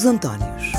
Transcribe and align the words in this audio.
Os 0.00 0.06
Antónios. 0.06 0.72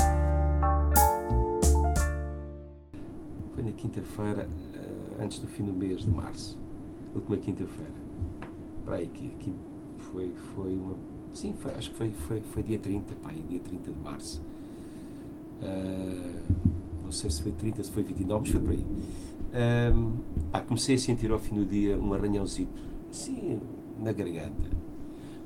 Foi 3.54 3.62
na 3.62 3.70
quinta-feira, 3.70 4.48
eh, 4.74 5.22
antes 5.22 5.38
do 5.38 5.46
fim 5.46 5.62
do 5.62 5.72
mês 5.72 6.00
de 6.00 6.10
março. 6.10 6.58
Última 7.14 7.36
quinta-feira. 7.36 7.92
Para 8.84 8.96
aí, 8.96 9.06
que, 9.06 9.54
foi, 10.10 10.34
foi 10.56 10.72
uma. 10.76 10.96
Sim, 11.32 11.54
foi, 11.56 11.72
acho 11.74 11.92
que 11.92 11.96
foi, 11.98 12.10
foi, 12.10 12.40
foi 12.40 12.62
dia 12.64 12.80
30, 12.80 13.14
pá, 13.22 13.30
dia 13.48 13.60
30 13.60 13.92
de 13.92 13.98
março. 14.00 14.42
Uh, 15.62 16.42
não 17.04 17.12
sei 17.12 17.30
se 17.30 17.44
foi 17.44 17.52
30, 17.52 17.84
se 17.84 17.92
foi 17.92 18.02
29, 18.02 18.40
mas 18.40 18.50
foi 18.50 18.60
por 18.60 18.70
aí. 18.72 19.94
Um, 19.94 20.16
pá, 20.50 20.62
comecei 20.62 20.96
a 20.96 20.98
sentir 20.98 21.30
ao 21.30 21.38
fim 21.38 21.54
do 21.54 21.64
dia 21.64 21.96
um 21.96 22.12
arranhãozinho, 22.12 22.70
sim, 23.12 23.60
na 24.00 24.12
garganta. 24.12 24.68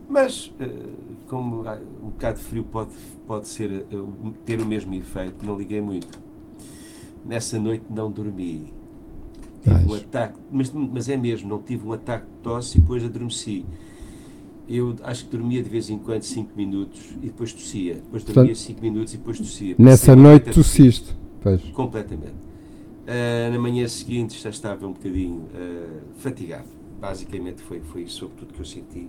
Mas, 0.08 0.46
uh, 0.60 1.16
como 1.26 1.60
um 1.60 2.10
bocado 2.10 2.38
de 2.38 2.44
frio 2.44 2.64
pode, 2.64 2.90
pode 3.26 3.48
ser, 3.48 3.86
uh, 3.92 4.34
ter 4.44 4.60
o 4.60 4.66
mesmo 4.66 4.94
efeito, 4.94 5.44
não 5.44 5.58
liguei 5.58 5.80
muito. 5.80 6.18
Nessa 7.24 7.58
noite 7.58 7.84
não 7.90 8.10
dormi. 8.10 8.72
Tive 9.62 9.90
um 9.90 9.94
ataque, 9.94 10.38
mas, 10.50 10.70
mas 10.70 11.08
é 11.08 11.16
mesmo, 11.16 11.48
não 11.48 11.60
tive 11.60 11.86
um 11.86 11.92
ataque 11.92 12.26
de 12.26 12.42
tosse 12.42 12.78
e 12.78 12.80
depois 12.80 13.04
adormeci. 13.04 13.66
Eu 14.68 14.94
acho 15.02 15.24
que 15.24 15.30
dormia 15.30 15.62
de 15.62 15.68
vez 15.68 15.90
em 15.90 15.98
quando 15.98 16.22
5 16.22 16.52
minutos 16.56 17.00
e 17.22 17.26
depois 17.26 17.52
tossia. 17.52 17.94
Depois 17.94 18.22
dormia 18.24 18.54
5 18.54 18.80
minutos 18.80 19.14
e 19.14 19.16
depois 19.16 19.38
tossia. 19.38 19.74
Nessa 19.78 20.14
noite 20.14 20.50
tossiste? 20.50 21.16
Pois. 21.40 21.60
Completamente. 21.70 22.34
Uh, 23.06 23.52
na 23.52 23.58
manhã 23.58 23.86
seguinte 23.86 24.40
já 24.40 24.50
estava 24.50 24.86
um 24.86 24.92
bocadinho 24.92 25.48
uh, 25.54 26.00
fatigado. 26.16 26.68
Basicamente 27.00 27.62
foi, 27.62 27.80
foi 27.80 28.02
isso 28.02 28.18
sobre 28.18 28.36
tudo 28.36 28.54
que 28.54 28.60
eu 28.60 28.64
senti. 28.64 29.08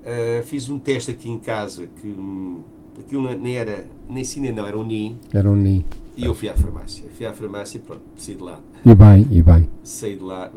Uh, 0.00 0.42
fiz 0.44 0.68
um 0.68 0.78
teste 0.78 1.10
aqui 1.10 1.28
em 1.28 1.38
casa 1.38 1.86
que 2.00 2.08
um, 2.08 2.62
aquilo 2.98 3.34
nem 3.36 3.56
era 3.56 3.84
nem 4.08 4.24
sim 4.24 4.40
nem 4.40 4.52
não, 4.52 4.66
era 4.66 4.78
um 4.78 4.84
NIM. 4.84 5.18
Era 5.32 5.50
um 5.50 5.56
NIM. 5.56 5.84
E 6.16 6.24
eu 6.24 6.34
fui 6.34 6.48
à 6.48 6.54
farmácia. 6.54 7.04
Fui 7.16 7.26
à 7.26 7.32
farmácia 7.32 7.78
e 7.78 7.80
pronto, 7.80 8.02
saí 8.16 8.34
de 8.34 8.42
lá. 8.42 8.58
E 8.84 8.94
bem, 8.94 9.26
e 9.30 9.42
bem. 9.42 9.68
Saí 9.84 10.16
de 10.16 10.22
lá 10.22 10.50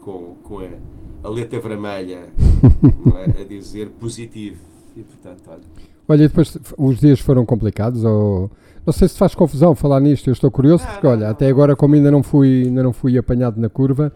com, 0.00 0.36
com 0.42 0.60
a, 0.60 0.68
a 1.24 1.28
letra 1.28 1.60
vermelha 1.60 2.28
é? 3.36 3.42
a 3.42 3.44
dizer 3.44 3.88
positivo. 4.00 4.60
E 4.96 5.02
portanto, 5.02 5.42
olha. 5.48 5.60
Olha, 6.10 6.24
e 6.24 6.28
depois 6.28 6.56
os 6.78 6.98
dias 6.98 7.20
foram 7.20 7.44
complicados 7.44 8.02
ou 8.02 8.50
não 8.86 8.92
sei 8.92 9.06
se 9.06 9.18
faz 9.18 9.34
confusão 9.34 9.74
falar 9.74 10.00
nisto, 10.00 10.30
eu 10.30 10.32
estou 10.32 10.50
curioso 10.50 10.86
porque 10.86 11.06
olha, 11.06 11.28
até 11.28 11.46
agora 11.46 11.76
como 11.76 11.94
ainda 11.94 12.10
não 12.10 12.22
fui, 12.22 12.62
ainda 12.66 12.82
não 12.82 12.94
fui 12.94 13.18
apanhado 13.18 13.60
na 13.60 13.68
curva 13.68 14.10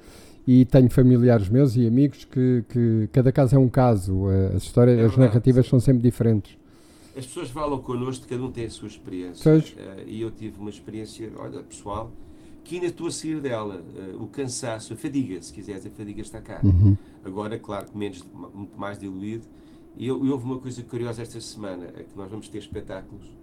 e 0.46 0.64
tenho 0.64 0.90
familiares 0.90 1.48
meus 1.48 1.76
e 1.76 1.86
amigos 1.86 2.24
que, 2.24 2.64
que 2.68 3.08
cada 3.12 3.30
caso 3.30 3.54
é 3.54 3.58
um 3.58 3.68
caso, 3.68 4.30
eh, 4.30 4.56
as 4.56 4.64
histórias, 4.64 4.98
é 4.98 5.04
as 5.04 5.16
narrativas 5.16 5.66
são 5.66 5.78
sempre 5.78 6.02
diferentes. 6.02 6.56
As 7.16 7.26
pessoas 7.26 7.50
falam 7.50 7.78
connosco, 7.80 8.26
cada 8.26 8.42
um 8.42 8.50
tem 8.50 8.64
a 8.64 8.70
sua 8.70 8.88
experiência. 8.88 9.42
Pois. 9.42 9.70
Uh, 9.70 10.08
e 10.08 10.20
eu 10.20 10.30
tive 10.30 10.58
uma 10.58 10.70
experiência, 10.70 11.30
olha, 11.36 11.62
pessoal, 11.62 12.10
que 12.64 12.76
ainda 12.76 12.86
estou 12.86 13.06
a 13.06 13.10
sair 13.10 13.38
dela. 13.38 13.82
Uh, 13.94 14.22
o 14.22 14.26
cansaço, 14.26 14.94
a 14.94 14.96
fadiga, 14.96 15.40
se 15.42 15.52
quiseres, 15.52 15.84
a 15.84 15.90
fadiga 15.90 16.22
está 16.22 16.40
cá. 16.40 16.60
Uhum. 16.64 16.96
Agora, 17.22 17.58
claro, 17.58 17.88
menos, 17.94 18.24
muito 18.54 18.78
mais 18.78 18.98
diluído. 18.98 19.44
E, 19.96 20.06
e 20.06 20.10
houve 20.10 20.44
uma 20.44 20.58
coisa 20.58 20.82
curiosa 20.82 21.20
esta 21.20 21.40
semana, 21.40 21.84
é 21.94 22.02
que 22.02 22.16
nós 22.16 22.30
vamos 22.30 22.48
ter 22.48 22.58
espetáculos 22.58 23.42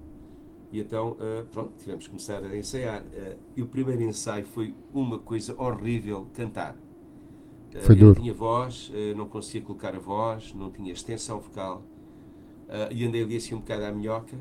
e 0.72 0.80
então, 0.80 1.14
uh, 1.14 1.46
pronto, 1.52 1.74
tivemos 1.80 2.06
que 2.06 2.12
começar 2.12 2.44
a 2.44 2.56
ensaiar. 2.56 3.02
Uh, 3.02 3.38
e 3.56 3.62
o 3.62 3.68
primeiro 3.68 4.02
ensaio 4.04 4.46
foi 4.46 4.76
uma 4.94 5.18
coisa 5.18 5.60
horrível, 5.60 6.28
cantar. 6.34 6.76
Uh, 7.76 7.82
foi 7.82 7.96
eu 7.96 8.00
duro. 8.00 8.16
não 8.16 8.22
tinha 8.24 8.34
voz, 8.34 8.92
não 9.16 9.28
conseguia 9.28 9.62
colocar 9.62 9.96
a 9.96 10.00
voz, 10.00 10.54
não 10.54 10.72
tinha 10.72 10.92
extensão 10.92 11.40
vocal. 11.40 11.84
e 12.92 13.06
andei 13.06 13.24
ali 13.24 13.38
assim 13.38 13.56
um 13.56 13.60
bocado 13.60 13.86
à 13.86 13.92
minhoca, 13.92 14.38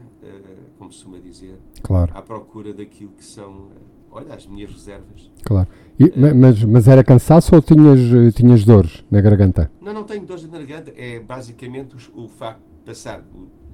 como 0.78 0.92
se 0.92 0.98
costuma 0.98 1.18
dizer. 1.18 1.58
Claro. 1.82 2.10
À 2.14 2.22
procura 2.22 2.72
daquilo 2.72 3.12
que 3.12 3.24
são, 3.24 3.68
olha, 4.10 4.34
as 4.34 4.46
minhas 4.46 4.70
reservas. 4.70 5.30
Claro. 5.44 5.68
E, 5.98 6.12
mas, 6.34 6.62
mas 6.64 6.88
era 6.88 7.02
cansaço 7.02 7.54
ou 7.54 7.62
tinhas, 7.62 8.34
tinhas 8.34 8.64
dores 8.64 9.04
na 9.10 9.20
garganta? 9.20 9.70
Não, 9.80 9.92
não 9.92 10.04
tenho 10.04 10.24
dores 10.26 10.44
na 10.44 10.58
garganta. 10.58 10.92
É 10.96 11.20
basicamente 11.20 11.96
o, 12.14 12.24
o 12.24 12.28
facto 12.28 12.60
de 12.60 12.84
passar, 12.84 13.24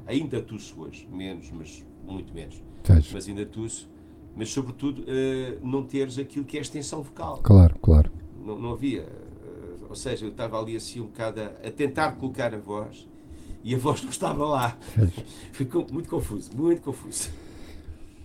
ainda 0.07 0.41
tu 0.41 0.57
hoje, 0.78 1.09
menos, 1.12 1.51
mas 1.53 1.84
muito 2.07 2.34
menos. 2.34 2.62
Mas 3.12 3.28
ainda 3.28 3.47
tuço. 3.47 3.89
Mas, 4.37 4.51
sobretudo, 4.51 5.05
não 5.62 5.84
teres 5.84 6.19
aquilo 6.19 6.45
que 6.45 6.57
é 6.57 6.61
a 6.61 6.62
extensão 6.62 7.03
vocal. 7.03 7.39
Claro, 7.43 7.77
claro. 7.81 8.11
Não, 8.45 8.59
não 8.59 8.73
havia. 8.73 9.07
Uh, 9.94 9.94
ou 9.94 9.97
seja, 9.97 10.25
eu 10.25 10.31
estava 10.31 10.60
ali 10.60 10.77
assim 10.77 11.00
um 11.00 11.05
bocado 11.05 11.41
a, 11.41 11.69
a, 11.69 11.71
tentar 11.71 12.12
colocar 12.12 12.53
a 12.53 12.59
voz 12.59 13.06
e 13.62 13.75
a 13.75 13.78
voz 13.78 14.03
não 14.03 14.10
estava 14.10 14.44
lá. 14.44 14.77
Ficou 15.53 15.87
muito 15.91 16.09
confuso, 16.09 16.50
muito 16.55 16.82
confuso. 16.82 17.31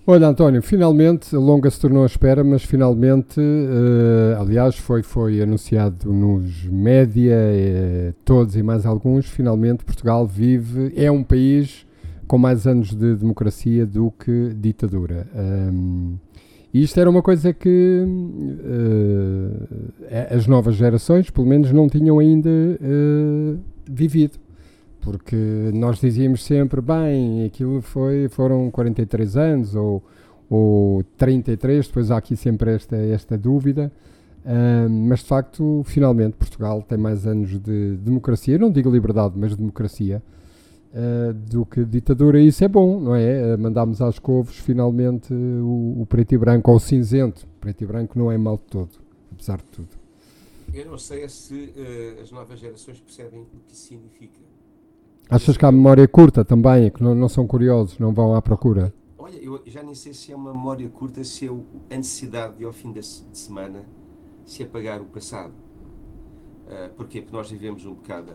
Olha, 0.06 0.28
António, 0.28 0.64
finalmente, 0.64 1.36
longa 1.36 1.70
se 1.70 1.80
tornou 1.80 2.02
a 2.02 2.08
espera, 2.08 2.44
mas 2.44 2.64
finalmente, 2.64 3.40
uh, 3.40 4.42
aliás, 4.42 4.76
foi, 4.76 5.04
foi 5.04 5.40
anunciado 5.40 6.12
nos 6.12 6.64
média, 6.66 7.36
todos 8.26 8.56
e 8.56 8.64
mais 8.64 8.88
alguns, 8.88 9.28
finalmente 9.28 9.86
Portugal 9.86 10.26
vive, 10.26 10.92
é 10.96 11.12
um 11.12 11.24
país 11.24 11.86
com 12.28 12.40
mais 12.40 12.66
anos 12.66 12.90
de 12.90 13.16
democracia 13.16 13.86
do 13.86 14.12
que 14.12 14.54
ditadura. 14.56 15.28
Um, 15.36 16.16
e 16.74 16.84
isto 16.84 17.00
era 17.00 17.10
uma 17.10 17.22
coisa 17.24 17.52
que 17.52 18.04
uh, 18.06 19.68
as 20.36 20.46
novas 20.46 20.76
gerações, 20.76 21.30
pelo 21.30 21.48
menos, 21.48 21.72
não 21.72 21.88
tinham 21.88 22.20
ainda 22.20 22.50
uh, 22.50 23.58
vivido. 23.90 24.38
Porque 25.02 25.36
nós 25.74 26.00
dizíamos 26.00 26.44
sempre, 26.44 26.82
bem, 26.82 27.46
aquilo 27.46 27.82
foi, 27.82 28.28
foram 28.30 28.70
43 28.70 29.38
anos 29.38 29.74
ou, 29.74 30.04
ou 30.50 31.04
33, 31.18 31.88
depois 31.88 32.12
há 32.12 32.18
aqui 32.18 32.36
sempre 32.36 32.76
esta, 32.76 32.98
esta 32.98 33.38
dúvida. 33.38 33.92
mas 35.08 35.20
de 35.20 35.26
facto, 35.26 35.82
finalmente, 35.86 36.36
Portugal 36.36 36.84
tem 36.84 36.98
mais 36.98 37.26
anos 37.26 37.58
de 37.58 37.96
democracia, 37.96 38.60
não 38.60 38.70
digo 38.70 38.92
liberdade, 38.92 39.36
mas 39.38 39.56
democracia 39.56 40.22
uh, 40.94 41.34
do 41.34 41.66
que 41.66 41.84
ditadura. 41.84 42.40
E 42.40 42.48
isso 42.48 42.64
é 42.64 42.68
bom, 42.68 43.00
não 43.00 43.16
é? 43.16 43.56
Uh, 43.56 43.60
mandámos 43.60 44.02
às 44.02 44.20
couves 44.20 44.58
finalmente 44.58 45.34
o, 45.34 46.02
o, 46.02 46.06
preto 46.08 46.34
e 46.34 46.38
branco, 46.38 46.72
ou 46.72 46.78
o 46.78 46.80
cinzento. 46.80 47.48
Preto 47.60 47.84
e 47.84 47.88
branco 47.88 48.18
não 48.18 48.32
é 48.32 48.38
mal 48.38 48.58
de 48.58 48.64
todo, 48.64 48.92
apesar 49.32 49.58
de 49.58 49.66
tudo. 49.66 49.90
Eu 50.74 50.86
não 50.86 50.98
sei 50.98 51.28
se 51.30 51.54
uh, 51.54 52.22
as 52.22 52.32
novas 52.32 52.60
gerações 52.60 53.00
percebem 53.00 53.42
o 53.42 53.46
que 53.46 53.74
isso 53.74 53.88
significa. 53.88 54.40
Achas 55.30 55.58
que 55.58 55.66
há 55.66 55.72
memória 55.72 56.08
curta 56.08 56.44
também, 56.44 56.90
que 56.90 57.04
não, 57.04 57.14
não 57.14 57.30
são 57.30 57.46
curiosos, 57.46 58.00
não 58.00 58.14
vão 58.14 58.34
à 58.36 58.42
procura? 58.42 58.94
Olha, 59.18 59.38
eu 59.38 59.62
já 59.68 59.84
nem 59.84 59.94
sei 59.94 60.14
se 60.14 60.32
é 60.32 60.36
uma 60.36 60.52
memória 60.52 60.90
curta, 60.90 61.24
se 61.24 61.48
é 61.48 61.50
a 61.50 61.98
necessidade 61.98 62.58
de, 62.58 62.66
ao 62.66 62.74
fim 62.74 62.92
de 62.92 63.04
semana, 63.04 63.86
se 64.46 64.64
apagar 64.64 65.02
o 65.02 65.06
passado. 65.06 65.54
Uh, 66.66 66.90
porquê? 66.96 67.22
Porque 67.22 67.36
nós 67.36 67.50
vivemos 67.50 67.86
um 67.86 67.94
bocado 67.94 68.32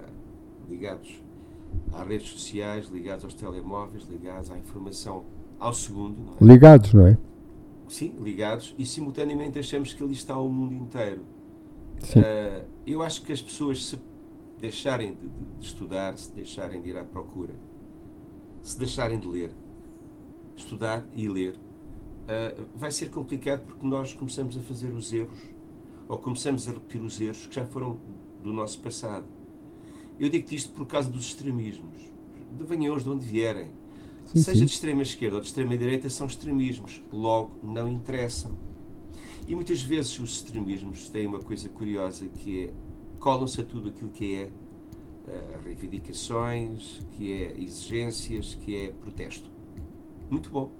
ligados 0.69 1.24
às 1.93 2.07
redes 2.07 2.29
sociais, 2.29 2.89
ligados 2.89 3.25
aos 3.25 3.35
telemóveis, 3.35 4.05
ligados 4.05 4.51
à 4.51 4.59
informação 4.59 5.25
ao 5.59 5.73
segundo. 5.73 6.19
Não 6.19 6.49
é? 6.49 6.53
Ligados, 6.53 6.93
não 6.93 7.07
é? 7.07 7.19
Sim, 7.89 8.15
ligados 8.21 8.75
e 8.79 8.87
simultaneamente 8.87 9.59
achamos 9.59 9.93
que 9.93 10.03
ali 10.03 10.13
está 10.13 10.39
o 10.39 10.49
mundo 10.49 10.75
inteiro. 10.75 11.23
Uh, 12.17 12.67
eu 12.87 13.03
acho 13.03 13.23
que 13.23 13.33
as 13.33 13.41
pessoas 13.41 13.87
se 13.87 13.99
deixarem 14.59 15.15
de, 15.15 15.29
de, 15.29 15.67
estudar, 15.67 16.17
se 16.19 16.33
deixarem 16.33 16.81
de 16.81 16.91
ir 16.91 16.99
à 16.99 17.05
procura, 17.05 17.55
se 18.63 18.79
deixarem 18.79 19.19
de 19.19 19.27
ler, 19.27 19.51
estudar 20.57 21.07
e 21.15 21.29
ler, 21.29 21.55
uh, 21.55 22.67
vai 22.75 22.91
ser 22.91 23.11
complicado 23.11 23.65
porque 23.65 23.87
nós 23.87 24.13
começamos 24.13 24.57
a 24.57 24.61
fazer 24.61 24.89
os 24.89 25.13
erros 25.13 25.41
ou 26.09 26.19
começamos 26.19 26.69
a 26.69 26.73
repetir 26.73 27.01
os 27.01 27.21
erros 27.21 27.47
que 27.47 27.55
já 27.55 27.65
foram 27.67 27.99
do 28.43 28.53
nosso 28.53 28.81
passado. 28.81 29.25
Eu 30.19 30.29
digo-te 30.29 30.55
isto 30.55 30.73
por 30.73 30.87
causa 30.87 31.11
dos 31.11 31.27
extremismos. 31.27 32.13
Venham 32.61 32.97
de 32.97 33.09
onde 33.09 33.27
vierem. 33.27 33.71
Sim, 34.27 34.43
Seja 34.43 34.61
sim. 34.61 34.65
de 34.67 34.73
extrema 34.73 35.03
esquerda 35.03 35.37
ou 35.37 35.41
de 35.41 35.49
extrema 35.49 35.77
direita, 35.77 36.09
são 36.09 36.27
extremismos. 36.27 37.03
Logo, 37.13 37.59
não 37.63 37.89
interessam. 37.89 38.57
E 39.47 39.55
muitas 39.55 39.83
vezes 39.83 40.19
os 40.19 40.37
extremismos 40.37 41.09
têm 41.11 41.27
uma 41.27 41.41
coisa 41.41 41.69
curiosa 41.69 42.27
que 42.29 42.65
é 42.65 42.75
colam-se 43.19 43.61
a 43.61 43.65
tudo 43.65 43.89
aquilo 43.89 44.11
que 44.11 44.35
é 44.35 44.45
uh, 44.47 45.65
reivindicações, 45.65 47.01
que 47.13 47.33
é 47.33 47.61
exigências, 47.61 48.55
que 48.55 48.77
é 48.77 48.93
protesto. 48.93 49.51
Muito 50.31 50.51
bom. 50.51 50.71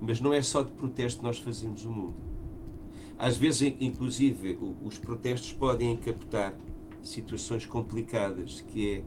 Mas 0.00 0.20
não 0.20 0.32
é 0.32 0.40
só 0.42 0.62
de 0.62 0.72
protesto 0.72 1.20
que 1.20 1.24
nós 1.24 1.38
fazemos 1.38 1.84
o 1.84 1.90
mundo. 1.90 2.16
Às 3.18 3.36
vezes, 3.36 3.74
inclusive, 3.80 4.58
os 4.82 4.96
protestos 4.96 5.52
podem 5.52 5.92
encapotar 5.92 6.56
situações 7.02 7.66
complicadas, 7.66 8.60
que 8.60 8.96
é 8.96 9.02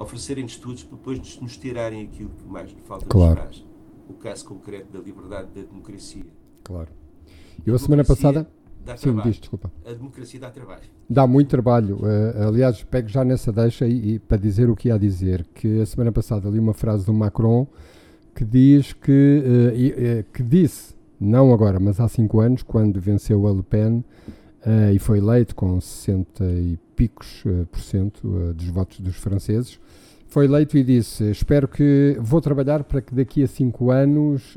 oferecerem 0.00 0.46
estudos 0.46 0.82
para 0.82 0.96
depois 0.96 1.40
nos 1.40 1.56
tirarem 1.56 2.02
aquilo 2.04 2.30
que 2.30 2.48
mais 2.48 2.72
nos 2.72 2.82
falta 2.82 3.06
claro. 3.06 3.44
nos. 3.46 3.66
O 4.08 4.14
caso 4.14 4.44
concreto 4.44 4.92
da 4.92 4.98
liberdade 4.98 5.48
da 5.54 5.62
democracia. 5.62 6.26
Claro. 6.64 6.88
Eu 7.64 7.74
a, 7.74 7.76
a 7.76 7.78
semana 7.78 8.04
passada. 8.04 8.48
Dá 8.84 8.96
Sim, 8.96 9.14
diz, 9.22 9.36
desculpa. 9.38 9.70
A 9.84 9.92
democracia 9.92 10.40
dá 10.40 10.50
trabalho. 10.50 10.88
Dá 11.08 11.26
muito 11.26 11.48
trabalho. 11.48 11.96
Uh, 11.96 12.48
aliás, 12.48 12.82
pego 12.82 13.08
já 13.08 13.22
nessa 13.22 13.52
deixa 13.52 13.86
e, 13.86 14.14
e, 14.14 14.18
para 14.18 14.38
dizer 14.38 14.70
o 14.70 14.74
que 14.74 14.88
ia 14.88 14.98
dizer, 14.98 15.46
que 15.54 15.80
a 15.80 15.86
semana 15.86 16.10
passada 16.10 16.48
li 16.48 16.58
uma 16.58 16.72
frase 16.72 17.04
do 17.04 17.12
Macron 17.12 17.66
que 18.34 18.44
diz 18.44 18.94
que, 18.94 20.24
uh, 20.24 20.32
que 20.32 20.42
disse, 20.42 20.94
não 21.20 21.52
agora, 21.52 21.78
mas 21.78 22.00
há 22.00 22.08
cinco 22.08 22.40
anos, 22.40 22.62
quando 22.62 22.98
venceu 23.00 23.46
a 23.46 23.52
Le 23.52 23.62
Pen 23.62 24.02
e 24.94 24.98
foi 24.98 25.18
eleito 25.18 25.54
com 25.54 25.80
60 25.80 26.44
e 26.44 26.78
picos 27.00 27.42
uh, 27.46 27.66
por 27.72 27.80
cento 27.80 28.52
dos 28.52 28.66
votos 28.68 29.00
dos 29.00 29.16
franceses, 29.16 29.80
foi 30.28 30.44
eleito 30.44 30.76
e 30.76 30.84
disse: 30.84 31.30
Espero 31.30 31.66
que 31.66 32.16
vou 32.20 32.40
trabalhar 32.42 32.84
para 32.84 33.00
que 33.00 33.14
daqui 33.14 33.42
a 33.42 33.48
cinco 33.48 33.90
anos 33.90 34.54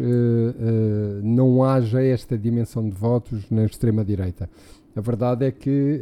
não 1.23 1.63
haja 1.63 1.99
esta 1.99 2.37
dimensão 2.37 2.87
de 2.87 2.95
votos 2.95 3.49
na 3.49 3.65
extrema-direita. 3.65 4.47
A 4.95 5.01
verdade 5.01 5.47
é 5.47 5.51
que 5.51 5.99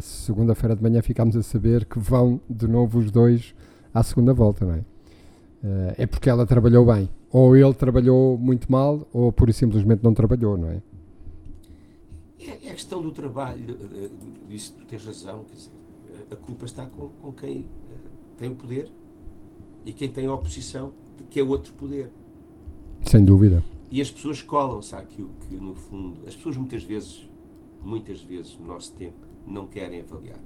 segunda-feira 0.00 0.74
de 0.74 0.82
manhã 0.82 1.02
ficámos 1.02 1.36
a 1.36 1.42
saber 1.42 1.84
que 1.84 1.98
vão 1.98 2.40
de 2.48 2.66
novo 2.66 3.00
os 3.00 3.10
dois 3.10 3.54
à 3.92 4.02
segunda 4.02 4.32
volta, 4.32 4.64
não 4.64 4.76
é? 4.76 4.78
Uh, 5.62 5.94
é 5.96 6.06
porque 6.06 6.28
ela 6.28 6.44
trabalhou 6.44 6.84
bem. 6.84 7.08
Ou 7.30 7.56
ele 7.56 7.72
trabalhou 7.72 8.36
muito 8.36 8.70
mal, 8.70 9.06
ou 9.12 9.32
pura 9.32 9.50
e 9.50 9.54
simplesmente 9.54 10.02
não 10.02 10.12
trabalhou, 10.12 10.56
não 10.58 10.68
é? 10.68 10.82
É, 12.46 12.66
é 12.66 12.70
a 12.70 12.74
questão 12.74 13.00
do 13.02 13.12
trabalho, 13.12 13.78
isso 14.48 14.74
tu 14.74 14.84
tens 14.84 15.04
razão, 15.04 15.44
dizer, 15.52 15.70
a 16.30 16.36
culpa 16.36 16.64
está 16.64 16.86
com, 16.86 17.08
com 17.08 17.32
quem 17.32 17.60
uh, 17.60 17.66
tem 18.36 18.50
o 18.50 18.54
poder 18.54 18.90
e 19.84 19.92
quem 19.92 20.08
tem 20.08 20.26
a 20.26 20.34
oposição, 20.34 20.92
que 21.30 21.40
é 21.40 21.42
outro 21.42 21.72
poder. 21.74 22.10
Sem 23.02 23.24
dúvida. 23.24 23.62
E 23.90 24.00
as 24.00 24.10
pessoas 24.10 24.42
colam-se 24.42 24.94
àquilo 24.94 25.30
que, 25.40 25.56
no 25.56 25.74
fundo, 25.74 26.26
as 26.26 26.34
pessoas 26.34 26.56
muitas 26.56 26.82
vezes, 26.82 27.28
muitas 27.82 28.20
vezes 28.22 28.58
no 28.58 28.66
nosso 28.66 28.92
tempo, 28.92 29.26
não 29.46 29.66
querem 29.66 30.00
avaliar. 30.00 30.40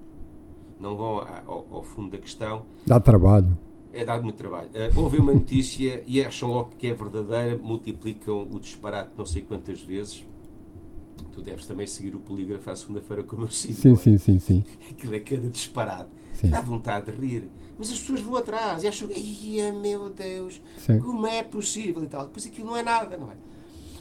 Não 0.81 0.97
vão 0.97 1.19
ao, 1.47 1.67
ao 1.71 1.83
fundo 1.83 2.11
da 2.11 2.19
questão. 2.19 2.67
Dá 2.87 2.99
trabalho 3.01 3.57
é 3.97 4.05
dado 4.05 4.23
muito 4.23 4.37
trabalho. 4.37 4.69
Uh, 4.69 5.01
ouvem 5.01 5.21
uma 5.21 5.33
notícia 5.33 6.03
e 6.07 6.23
acham 6.23 6.51
logo 6.51 6.73
que 6.79 6.87
é 6.87 6.95
verdadeira, 6.95 7.57
multiplicam 7.57 8.47
o 8.51 8.61
disparate 8.61 9.11
não 9.17 9.25
sei 9.25 9.43
quantas 9.43 9.81
vezes. 9.81 10.25
Tu 11.25 11.43
deves 11.43 11.67
também 11.67 11.87
seguir 11.87 12.15
o 12.15 12.21
polígrafo 12.21 12.71
à 12.71 12.77
segunda-feira 12.77 13.23
como 13.23 13.45
eu 13.45 13.51
sigo. 13.51 13.75
Sim, 13.75 13.97
sim, 13.97 14.19
sim, 14.19 14.39
sim. 14.39 14.65
Aquilo 14.91 15.15
é 15.15 15.21
cada 15.21 15.49
disparate. 15.49 16.11
Sim. 16.35 16.51
Dá 16.51 16.61
vontade 16.61 17.11
de 17.11 17.19
rir. 17.19 17.49
Mas 17.79 17.91
as 17.91 17.99
pessoas 17.99 18.21
vão 18.21 18.37
atrás 18.37 18.83
e 18.83 18.89
acham, 18.89 19.09
ia 19.11 19.73
meu 19.73 20.09
Deus, 20.09 20.61
sim. 20.79 20.99
como 20.99 21.27
é 21.27 21.43
possível 21.43 22.03
e 22.03 22.07
tal. 22.07 22.27
Depois 22.27 22.47
aquilo 22.47 22.69
não 22.69 22.77
é 22.77 22.83
nada, 22.83 23.17
não 23.17 23.31
é? 23.31 23.37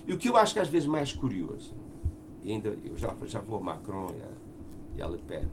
E 0.08 0.14
o 0.14 0.18
que 0.18 0.30
eu 0.30 0.38
acho 0.38 0.54
que 0.54 0.60
às 0.60 0.70
vezes 0.70 0.88
mais 0.88 1.12
curioso, 1.12 1.74
e 2.44 2.52
ainda 2.52 2.78
eu 2.86 2.98
já, 2.98 3.14
já 3.26 3.40
vou 3.42 3.58
a 3.58 3.62
Macron 3.62 4.12
e 4.18 4.22
a, 4.22 4.98
e 4.98 5.02
a 5.02 5.08
Le 5.08 5.18
Pen, 5.18 5.46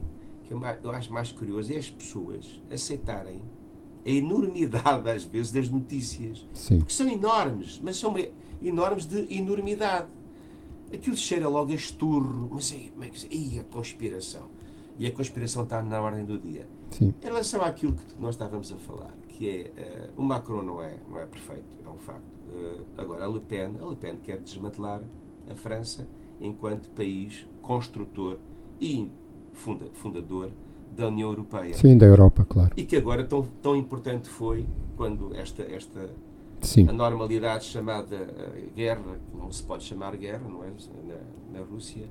que 0.45 0.53
eu, 0.53 0.61
eu 0.85 0.91
acho 0.93 1.13
mais 1.13 1.33
curioso 1.33 1.73
é 1.73 1.79
as 1.79 1.91
pessoas 1.91 2.61
aceitarem 2.71 3.43
a 4.05 4.11
enormidade, 4.11 5.09
às 5.09 5.25
vezes, 5.25 5.53
das 5.53 5.69
notícias. 5.69 6.47
Sim. 6.53 6.79
Porque 6.79 6.93
são 6.93 7.09
enormes, 7.09 7.81
mas 7.83 7.97
são 7.97 8.15
enormes 8.61 9.07
de 9.07 9.27
enormidade. 9.35 10.09
Aquilo 10.93 11.17
cheira 11.17 11.49
logo 11.49 11.73
a 11.73 11.75
esturro, 11.75 12.49
mas 12.53 12.73
aí, 12.73 12.93
aí 13.31 13.59
a 13.59 13.65
conspiração. 13.65 14.49
E 14.99 15.07
a 15.07 15.13
conspiração 15.13 15.63
está 15.63 15.83
na 15.83 16.01
ordem 16.01 16.25
do 16.25 16.39
dia. 16.39 16.67
Sim. 16.91 17.15
Em 17.23 17.25
relação 17.25 17.63
àquilo 17.63 17.95
que 17.95 18.21
nós 18.21 18.35
estávamos 18.35 18.71
a 18.71 18.77
falar, 18.77 19.15
que 19.29 19.49
é 19.49 20.11
uh, 20.17 20.21
o 20.21 20.23
Macron 20.23 20.63
não 20.63 20.83
é, 20.83 20.99
não 21.09 21.19
é 21.19 21.27
perfeito, 21.27 21.65
é 21.85 21.89
um 21.89 21.99
facto. 21.99 22.23
Uh, 22.49 22.85
agora, 22.99 23.25
a 23.25 23.29
Le 23.29 23.41
Pen, 23.41 23.77
a 23.81 23.89
Le 23.89 23.97
Pen 23.97 24.17
quer 24.23 24.39
desmantelar 24.39 25.01
a 25.51 25.55
França 25.55 26.07
enquanto 26.41 26.91
país 26.91 27.47
construtor 27.63 28.39
e 28.81 29.11
funda, 29.53 29.87
fundador 29.95 30.51
da 30.95 31.09
União 31.09 31.31
Europeia. 31.31 31.75
Sim, 31.75 31.97
da 31.97 32.07
Europa, 32.07 32.45
claro. 32.45 32.73
E 32.77 32.85
que 32.85 32.97
agora 32.97 33.25
tão, 33.25 33.43
tão 33.63 33.75
importante 33.75 34.29
foi 34.29 34.67
quando 34.97 35.35
esta, 35.35 35.63
esta 35.63 36.11
Sim. 36.63 36.89
a 36.89 36.93
normalidade 36.93 37.65
chamada 37.65 38.17
uh, 38.17 38.75
guerra, 38.75 39.19
que 39.31 39.37
não 39.37 39.51
se 39.51 39.63
pode 39.63 39.85
chamar 39.85 40.17
guerra, 40.17 40.49
não 40.49 40.63
é? 40.65 40.69
Na, 40.69 41.59
na 41.59 41.65
Rússia, 41.67 42.05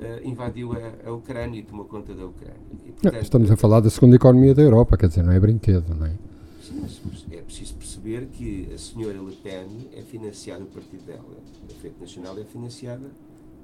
uh, 0.00 0.26
invadiu 0.26 0.72
a, 0.72 1.08
a, 1.08 1.12
Ucrânia 1.12 1.60
e 1.60 1.62
tomou 1.62 1.84
conta 1.84 2.14
da 2.14 2.24
Ucrânia. 2.26 2.56
E, 2.86 2.92
portanto, 2.92 3.22
estamos 3.22 3.50
a 3.50 3.56
falar 3.56 3.80
da 3.80 3.90
segunda 3.90 4.16
economia 4.16 4.54
da 4.54 4.62
Europa, 4.62 4.96
quer 4.96 5.08
dizer, 5.08 5.22
não 5.22 5.32
é 5.32 5.38
brinquedo, 5.38 5.94
não 5.94 6.06
é? 6.06 6.14
Sim, 6.62 6.80
mas 6.80 7.26
é 7.30 7.42
preciso 7.42 7.74
perceber 7.74 8.26
que 8.26 8.70
a 8.74 8.78
senhora 8.78 9.18
Le 9.18 9.36
Pen 9.36 9.88
é 9.92 10.02
financiada, 10.02 10.62
o 10.64 10.66
partido 10.66 11.04
dela, 11.04 11.24
a 11.68 11.74
Frente 11.80 12.00
Nacional 12.00 12.38
é 12.38 12.44
financiada 12.44 13.10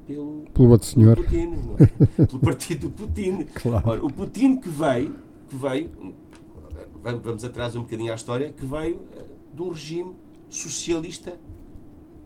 pelo, 0.06 0.44
pelo 0.54 0.70
outro 0.70 0.86
senhor. 0.86 1.16
Pelo, 1.16 1.26
Putin, 1.26 1.54
é? 2.18 2.26
pelo 2.26 2.40
partido 2.40 2.88
do 2.88 2.90
Putin. 2.90 3.44
Claro. 3.54 3.88
Ora, 3.88 4.04
o 4.04 4.12
Putin 4.12 4.56
que 4.56 4.68
veio, 4.68 5.16
que 5.48 5.56
veio, 5.56 5.90
vamos 7.22 7.44
atrás 7.44 7.74
um 7.74 7.82
bocadinho 7.82 8.12
à 8.12 8.14
história, 8.14 8.52
que 8.52 8.64
veio 8.64 9.00
eh, 9.16 9.24
de 9.54 9.62
um 9.62 9.70
regime 9.70 10.14
socialista 10.56 11.38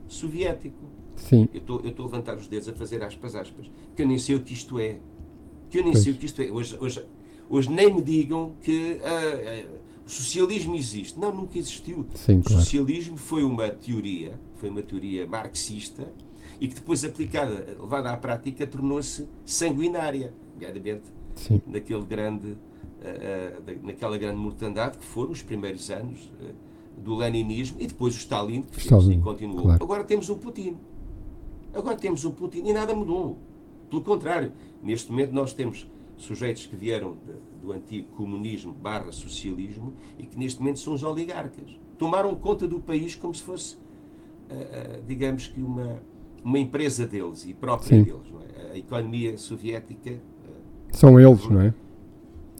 soviético. 0.08 0.84
Sim. 1.16 1.48
Eu 1.52 1.60
estou 1.60 1.80
a 1.80 2.08
levantar 2.08 2.36
os 2.36 2.46
dedos 2.46 2.68
a 2.68 2.72
fazer 2.72 3.02
aspas, 3.02 3.34
aspas, 3.34 3.70
que 3.94 4.02
eu 4.02 4.06
nem 4.06 4.18
sei 4.18 4.36
o 4.36 4.40
que 4.40 4.52
isto 4.52 4.78
é. 4.78 4.98
Que 5.68 5.78
eu 5.78 5.82
nem 5.82 5.92
pois. 5.92 6.04
sei 6.04 6.12
o 6.12 6.16
que 6.16 6.26
isto 6.26 6.42
é. 6.42 6.50
Hoje, 6.50 6.76
hoje, 6.80 7.04
hoje 7.48 7.70
nem 7.70 7.92
me 7.92 8.02
digam 8.02 8.54
que 8.62 9.00
uh, 9.00 9.68
uh, 9.68 9.78
o 10.06 10.10
socialismo 10.10 10.74
existe. 10.74 11.18
Não, 11.18 11.32
nunca 11.32 11.58
existiu. 11.58 12.06
Sim, 12.14 12.40
o 12.44 12.48
socialismo 12.48 13.16
foi 13.16 13.44
uma 13.44 13.68
teoria, 13.68 14.40
foi 14.56 14.70
uma 14.70 14.82
teoria 14.82 15.26
marxista, 15.26 16.10
e 16.60 16.68
que 16.68 16.74
depois 16.74 17.04
aplicada, 17.04 17.76
levada 17.80 18.10
à 18.10 18.16
prática, 18.16 18.66
tornou-se 18.66 19.28
sanguinária, 19.44 20.34
nomeadamente 20.54 21.04
naquele 21.66 22.04
grande, 22.04 22.48
uh, 22.48 23.86
naquela 23.86 24.18
grande 24.18 24.36
mortandade 24.36 24.98
que 24.98 25.04
foram 25.04 25.30
os 25.30 25.42
primeiros 25.42 25.90
anos 25.90 26.30
uh, 26.40 26.69
do 27.02 27.16
leninismo 27.16 27.76
e 27.80 27.86
depois 27.86 28.14
o 28.14 28.18
Stalin, 28.18 28.62
que 28.62 28.78
Stalin, 28.78 29.20
continuou. 29.20 29.62
Claro. 29.62 29.82
Agora 29.82 30.04
temos 30.04 30.28
o 30.28 30.36
Putin. 30.36 30.76
Agora 31.72 31.96
temos 31.96 32.24
o 32.24 32.30
Putin 32.30 32.62
e 32.66 32.72
nada 32.72 32.94
mudou. 32.94 33.38
Pelo 33.88 34.02
contrário, 34.02 34.52
neste 34.82 35.10
momento 35.10 35.32
nós 35.32 35.52
temos 35.52 35.86
sujeitos 36.16 36.66
que 36.66 36.76
vieram 36.76 37.16
do 37.62 37.72
antigo 37.72 38.08
comunismo 38.16 38.72
barra 38.72 39.10
socialismo 39.12 39.94
e 40.18 40.26
que 40.26 40.38
neste 40.38 40.60
momento 40.60 40.78
são 40.78 40.94
os 40.94 41.02
oligarcas. 41.02 41.78
Tomaram 41.98 42.34
conta 42.34 42.66
do 42.66 42.80
país 42.80 43.14
como 43.14 43.34
se 43.34 43.42
fosse, 43.42 43.76
digamos 45.06 45.48
que 45.48 45.60
uma, 45.60 46.02
uma 46.44 46.58
empresa 46.58 47.06
deles 47.06 47.46
e 47.46 47.54
própria 47.54 47.98
Sim. 47.98 48.04
deles. 48.04 48.26
É? 48.56 48.72
A 48.72 48.78
economia 48.78 49.36
soviética. 49.36 50.10
Eh, 50.10 50.20
são 50.92 51.18
eles, 51.18 51.48
não 51.48 51.60
é? 51.60 51.74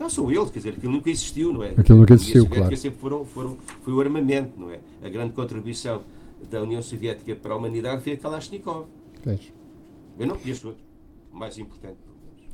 Não, 0.00 0.08
são 0.08 0.32
eles, 0.32 0.50
quer 0.50 0.60
dizer, 0.60 0.70
aquilo 0.70 0.94
nunca 0.94 1.10
existiu, 1.10 1.52
não 1.52 1.62
é? 1.62 1.74
Aquilo 1.76 1.98
nunca 1.98 2.14
existiu, 2.14 2.48
claro. 2.48 2.74
sempre 2.74 2.98
foram, 2.98 3.22
foram, 3.22 3.58
foi 3.82 3.92
o 3.92 4.00
armamento, 4.00 4.58
não 4.58 4.70
é? 4.70 4.80
A 5.04 5.10
grande 5.10 5.34
contribuição 5.34 6.02
da 6.50 6.62
União 6.62 6.80
Soviética 6.80 7.36
para 7.36 7.52
a 7.52 7.56
humanidade 7.58 8.02
foi 8.02 8.14
a 8.14 8.16
Kalashnikov. 8.16 8.86
Vejo. 9.22 9.52
Eu 10.18 10.26
não 10.26 10.38
conheço 10.38 10.68
outro. 10.68 10.82
O 11.30 11.36
mais 11.36 11.58
importante, 11.58 11.98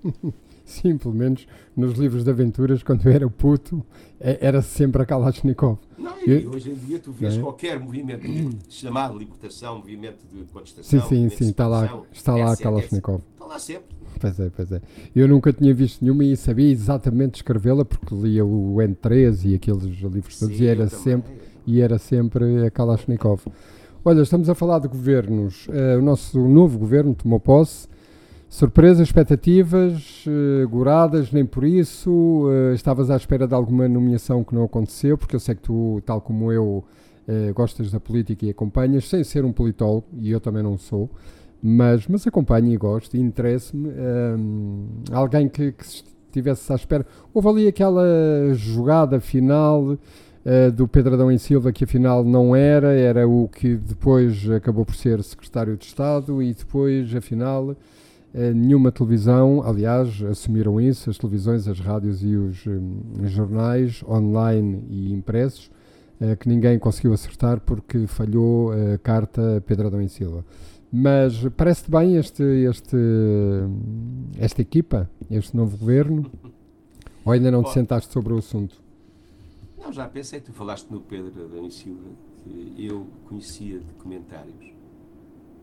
pelo 0.02 0.12
menos. 0.12 0.34
Sim, 0.66 0.98
pelo 0.98 1.14
menos 1.14 1.46
nos 1.76 1.96
livros 1.96 2.24
de 2.24 2.30
aventuras, 2.30 2.82
quando 2.82 3.08
era 3.08 3.30
puto, 3.30 3.86
é, 4.20 4.36
era 4.40 4.60
sempre 4.60 5.00
a 5.00 5.06
Kalashnikov. 5.06 5.78
Não, 5.96 6.12
e 6.26 6.44
hoje 6.44 6.70
em 6.70 6.74
dia 6.74 6.98
tu 6.98 7.12
vês 7.12 7.36
é? 7.36 7.40
qualquer 7.40 7.78
movimento 7.78 8.26
chamado 8.68 9.16
libertação, 9.16 9.78
movimento 9.78 10.18
de 10.30 10.44
contestação. 10.52 11.00
Sim, 11.08 11.28
sim, 11.30 11.36
sim, 11.36 11.50
está 11.50 11.68
lá, 11.68 12.02
está 12.12 12.34
lá 12.34 12.52
a 12.52 12.56
Kalashnikov. 12.56 13.22
Está 13.34 13.46
lá 13.46 13.58
sempre. 13.60 13.96
Pois 14.20 14.40
é, 14.40 14.50
pois 14.50 14.72
é. 14.72 14.80
Eu 15.14 15.28
nunca 15.28 15.52
tinha 15.52 15.72
visto 15.72 16.02
nenhuma 16.02 16.24
e 16.24 16.36
sabia 16.36 16.70
exatamente 16.70 17.34
descrevê-la 17.34 17.84
porque 17.84 18.12
lia 18.14 18.44
o 18.44 18.74
N13 18.76 19.50
e 19.50 19.54
aqueles 19.54 19.84
livros 19.84 20.38
todos 20.38 20.58
e 20.58 20.66
era 20.66 20.88
sempre 20.88 21.32
e 21.64 21.80
era 21.80 21.96
sempre 21.96 22.66
a 22.66 22.70
Kalashnikov. 22.72 23.42
Olha, 24.04 24.22
estamos 24.22 24.48
a 24.48 24.54
falar 24.54 24.80
de 24.80 24.88
governos. 24.88 25.68
Uh, 25.68 25.98
o 25.98 26.02
nosso 26.02 26.38
novo 26.40 26.78
governo 26.78 27.14
tomou 27.14 27.38
posse 27.38 27.88
Surpresas, 28.48 29.08
expectativas, 29.08 30.24
uh, 30.26 30.68
goradas, 30.68 31.32
nem 31.32 31.44
por 31.44 31.64
isso. 31.64 32.10
Uh, 32.10 32.72
estavas 32.74 33.10
à 33.10 33.16
espera 33.16 33.46
de 33.46 33.54
alguma 33.54 33.88
nomeação 33.88 34.44
que 34.44 34.54
não 34.54 34.64
aconteceu, 34.64 35.18
porque 35.18 35.34
eu 35.34 35.40
sei 35.40 35.56
que 35.56 35.62
tu, 35.62 36.00
tal 36.06 36.20
como 36.20 36.52
eu, 36.52 36.84
uh, 37.28 37.54
gostas 37.54 37.90
da 37.90 37.98
política 37.98 38.46
e 38.46 38.50
acompanhas, 38.50 39.08
sem 39.08 39.24
ser 39.24 39.44
um 39.44 39.52
politólogo, 39.52 40.06
e 40.20 40.30
eu 40.30 40.40
também 40.40 40.62
não 40.62 40.78
sou, 40.78 41.10
mas, 41.60 42.06
mas 42.06 42.24
acompanho 42.24 42.72
e 42.72 42.76
gosto 42.76 43.16
e 43.16 43.20
interessa-me. 43.20 43.90
alguém 45.10 45.48
que, 45.48 45.72
que 45.72 45.84
estivesse 45.84 46.72
à 46.72 46.76
espera. 46.76 47.04
Houve 47.34 47.48
ali 47.48 47.68
aquela 47.68 48.04
jogada 48.54 49.18
final. 49.20 49.98
do 50.76 50.86
Pedradão 50.86 51.32
em 51.32 51.38
Silva, 51.38 51.72
que 51.72 51.82
afinal 51.82 52.22
não 52.22 52.54
era, 52.54 52.92
era 52.92 53.26
o 53.26 53.48
que 53.48 53.74
depois 53.74 54.48
acabou 54.48 54.84
por 54.84 54.94
ser 54.94 55.20
secretário 55.24 55.76
de 55.76 55.86
Estado 55.86 56.40
e 56.40 56.54
depois, 56.54 57.12
afinal, 57.16 57.74
nenhuma 58.54 58.92
televisão, 58.92 59.62
aliás, 59.62 60.22
assumiram 60.22 60.80
isso, 60.80 61.08
as 61.08 61.16
televisões, 61.16 61.66
as 61.66 61.80
rádios 61.80 62.22
e 62.22 62.36
os 62.36 62.66
um, 62.66 63.26
jornais 63.26 64.02
online 64.06 64.84
e 64.88 65.12
impressos, 65.12 65.70
uh, 66.20 66.36
que 66.36 66.48
ninguém 66.48 66.78
conseguiu 66.78 67.12
acertar 67.12 67.60
porque 67.60 68.06
falhou 68.06 68.72
a 68.72 68.98
carta 68.98 69.62
Pedro 69.66 69.86
Adão 69.86 70.02
e 70.02 70.08
Silva. 70.08 70.44
Mas 70.92 71.46
parece-te 71.56 71.90
bem 71.90 72.16
este, 72.16 72.42
este, 72.42 72.96
esta 74.38 74.62
equipa, 74.62 75.10
este 75.30 75.56
novo 75.56 75.76
governo? 75.76 76.30
Ou 77.24 77.32
ainda 77.32 77.50
não 77.50 77.62
te 77.62 77.72
sentaste 77.72 78.12
sobre 78.12 78.32
o 78.32 78.38
assunto? 78.38 78.80
Não, 79.78 79.92
já 79.92 80.06
pensei, 80.08 80.40
tu 80.40 80.52
falaste 80.52 80.88
no 80.90 81.00
Pedro 81.00 81.44
Adão 81.44 81.66
e 81.66 81.70
Silva. 81.70 82.08
que 82.44 82.86
eu 82.86 83.06
conhecia 83.28 83.80
de 83.80 83.92
comentários 83.94 84.75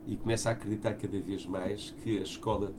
e 0.07 0.15
começo 0.15 0.50
a 0.50 0.51
acreditar 0.51 0.93
cada 0.93 1.19
vez 1.19 1.45
mais 1.45 1.93
que 2.03 2.17
a 2.19 2.22
escola 2.22 2.74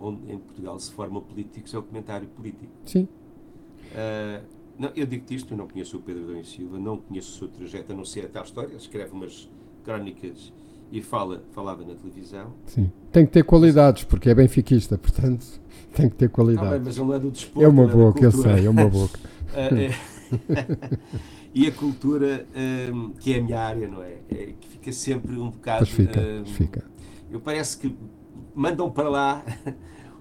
onde 0.00 0.32
em 0.32 0.38
Portugal 0.38 0.78
se 0.78 0.90
formam 0.90 1.20
políticos 1.20 1.74
é 1.74 1.78
o 1.78 1.82
comentário 1.82 2.26
político. 2.28 2.72
Sim. 2.84 3.06
Uh, 3.92 4.42
não, 4.78 4.90
eu 4.96 5.06
digo-te 5.06 5.34
isto, 5.34 5.52
eu 5.52 5.58
não 5.58 5.68
conheço 5.68 5.98
o 5.98 6.00
Pedro 6.00 6.24
Adão 6.24 6.42
Silva, 6.42 6.78
não 6.78 6.96
conheço 6.96 7.34
o 7.34 7.38
seu 7.38 7.48
trajeto, 7.48 7.92
a 7.92 7.94
não 7.94 8.04
ser 8.04 8.24
a 8.24 8.28
tal 8.28 8.44
história, 8.44 8.74
escreve 8.74 9.12
umas 9.12 9.50
crónicas 9.84 10.52
e 10.90 11.02
fala, 11.02 11.44
falava 11.52 11.84
na 11.84 11.94
televisão. 11.94 12.54
Sim. 12.66 12.90
Tem 13.12 13.26
que 13.26 13.32
ter 13.32 13.44
qualidades, 13.44 14.04
porque 14.04 14.30
é 14.30 14.34
benfiquista, 14.34 14.96
portanto 14.96 15.46
tem 15.94 16.08
que 16.08 16.16
ter 16.16 16.30
qualidades. 16.30 16.72
Ah, 16.72 16.80
mas 16.82 16.96
não 16.96 17.12
é 17.12 17.18
do 17.18 17.30
desporto. 17.30 17.62
É 17.62 17.68
uma 17.68 17.84
é 17.84 17.86
boca, 17.86 18.24
eu 18.24 18.32
sei, 18.32 18.66
é 18.66 18.70
uma 18.70 18.88
boca. 18.88 19.18
e 21.54 21.66
a 21.66 21.72
cultura, 21.72 22.46
um, 22.92 23.10
que 23.10 23.34
é 23.34 23.38
a 23.38 23.42
minha 23.42 23.60
área, 23.60 23.88
não 23.88 24.02
é? 24.02 24.18
é 24.28 24.54
que 24.58 24.68
fica 24.68 24.92
sempre 24.92 25.36
um 25.36 25.50
bocado. 25.50 25.84
Fica, 25.86 26.20
um, 26.20 26.44
fica. 26.44 26.84
Eu 27.30 27.40
parece 27.40 27.76
que 27.78 27.94
mandam 28.54 28.90
para 28.90 29.08
lá 29.08 29.44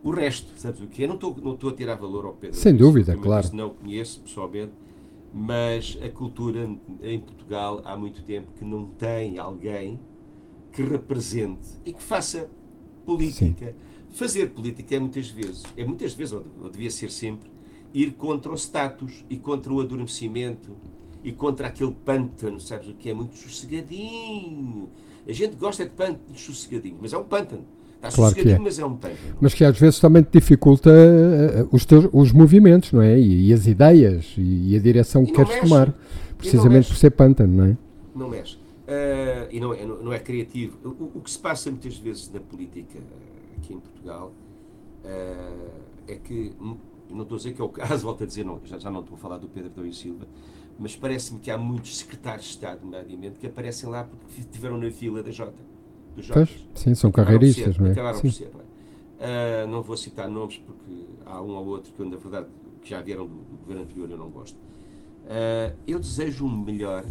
o 0.04 0.12
resto, 0.12 0.52
sabes 0.56 0.82
o 0.82 0.88
que? 0.88 1.04
Eu 1.04 1.08
não 1.08 1.16
estou 1.16 1.36
não 1.38 1.70
a 1.70 1.74
tirar 1.74 1.96
valor 1.96 2.26
ao 2.26 2.34
Pedro. 2.34 2.58
Sem 2.58 2.76
dúvida, 2.76 3.16
claro. 3.16 3.50
Não 3.54 3.70
conheço 3.70 4.22
pessoalmente, 4.22 4.74
mas 5.34 5.98
a 6.02 6.10
cultura 6.10 6.68
em 7.02 7.20
Portugal 7.20 7.82
há 7.86 7.96
muito 7.96 8.24
tempo 8.24 8.52
que 8.58 8.66
não 8.66 8.86
tem 8.86 9.38
alguém 9.38 10.00
que 10.72 10.82
represente 10.82 11.68
e 11.86 11.94
que 11.94 12.02
faça 12.02 12.50
política. 13.06 13.68
Sim. 13.68 13.90
Fazer 14.12 14.50
política 14.50 14.96
é 14.96 15.00
muitas 15.00 15.30
vezes, 15.30 15.64
é 15.78 15.86
muitas 15.86 16.14
vezes, 16.14 16.34
ou 16.34 16.70
devia 16.72 16.90
ser 16.90 17.12
sempre, 17.12 17.50
ir 17.94 18.14
contra 18.14 18.52
o 18.52 18.56
status 18.56 19.24
e 19.30 19.38
contra 19.38 19.72
o 19.72 19.80
adormecimento 19.80 20.76
e 21.24 21.32
contra 21.32 21.68
aquele 21.68 21.96
pântano, 22.06 22.60
sabes 22.60 22.88
o 22.90 22.94
que 22.94 23.10
é? 23.10 23.14
Muito 23.14 23.36
sossegadinho. 23.38 24.90
A 25.28 25.32
gente 25.32 25.56
gosta 25.56 25.84
de 25.84 25.92
pântano 25.92 26.20
sossegadinho, 26.36 26.98
mas 27.02 27.14
é 27.14 27.18
um 27.18 27.24
pântano. 27.24 27.66
Está 27.96 28.12
claro 28.12 28.34
que 28.34 28.50
é. 28.50 28.58
mas 28.58 28.80
é 28.80 28.86
um 28.86 28.96
pântano. 28.96 29.38
Mas 29.42 29.54
que 29.54 29.64
às 29.66 29.78
vezes 29.78 30.00
também 30.00 30.24
te 30.24 30.40
dificulta 30.40 30.90
uh, 30.90 31.68
os, 31.72 31.86
teus, 31.86 32.08
os 32.14 32.32
movimentos, 32.32 32.94
não 32.94 33.02
é? 33.02 33.20
E, 33.20 33.48
e 33.48 33.54
as 33.54 33.68
ideias 33.68 34.34
e, 34.38 34.72
e, 34.72 34.76
a 34.78 34.80
direção 34.80 35.26
que 35.26 35.34
queres 35.34 35.50
mexe. 35.50 35.68
tomar. 35.68 35.94
Precisamente 36.38 36.88
por 36.88 36.96
ser 36.96 37.10
pântano, 37.10 37.54
não 37.54 37.66
é? 37.66 37.78
Não 38.16 38.30
mexe. 38.30 38.56
Uh, 38.56 39.52
e 39.52 39.60
não 39.60 39.74
é, 39.74 39.86
não 39.86 40.14
é 40.14 40.20
criativo. 40.20 40.78
O, 40.84 41.18
o, 41.18 41.22
que 41.22 41.30
se 41.30 41.38
passa 41.38 41.70
muitas 41.70 41.98
vezes 41.98 42.32
na 42.32 42.40
política 42.40 42.98
aqui 43.58 43.74
em 43.74 43.80
Portugal 43.80 44.32
uh, 45.04 45.70
é 46.08 46.16
que 46.16 46.54
não 47.10 47.24
estou 47.24 47.36
a 47.36 47.38
dizer 47.38 47.54
que 47.54 47.62
é 47.62 47.66
o 47.66 47.70
caso, 47.70 48.04
volto 48.06 48.24
a 48.24 48.28
dizer, 48.28 48.46
não, 48.46 48.62
já, 48.64 48.80
já 48.80 48.90
não 48.90 49.02
estou 49.02 49.16
a 49.16 49.20
falar 49.20 49.38
do 49.38 49.48
Pedro 49.50 49.70
Dom 49.70 49.86
e 49.86 49.94
Silva, 49.94 50.26
mas 50.80 50.96
parece-me 50.96 51.40
que 51.40 51.52
há 51.52 51.58
muitos 51.58 51.98
secretários 51.98 52.46
de 52.46 52.52
Estado, 52.52 52.80
nomeadamente, 52.84 53.38
que 53.38 53.46
aparecem 53.46 53.90
lá 53.90 54.06
porque 54.06 54.40
estiveram 54.40 54.78
na 54.78 54.90
fila 54.90 55.22
da 55.22 55.30
Jota. 55.30 55.62
Sim, 56.74 56.96
são 56.96 57.12
carreiristas, 57.12 57.78
não 57.78 57.88
é? 57.88 57.92
Acabaram 57.92 58.20
por 58.20 58.32
ser, 58.32 58.50
não 58.54 58.62
é? 58.62 59.66
Uh, 59.66 59.68
não 59.68 59.82
vou 59.82 59.98
citar 59.98 60.30
nomes 60.30 60.58
porque 60.58 61.06
há 61.26 61.42
um 61.42 61.50
ou 61.50 61.68
outro 61.68 61.92
que, 61.92 62.04
na 62.04 62.16
verdade, 62.16 62.48
que 62.82 62.90
já 62.90 63.02
vieram 63.02 63.28
do, 63.28 63.36
do 63.36 63.58
governo 63.58 63.84
anterior 63.84 64.10
eu 64.10 64.18
não 64.18 64.30
gosto. 64.30 64.56
Uh, 64.56 65.76
eu 65.86 66.00
desejo 66.00 66.46
o 66.46 66.50
melhor 66.50 67.06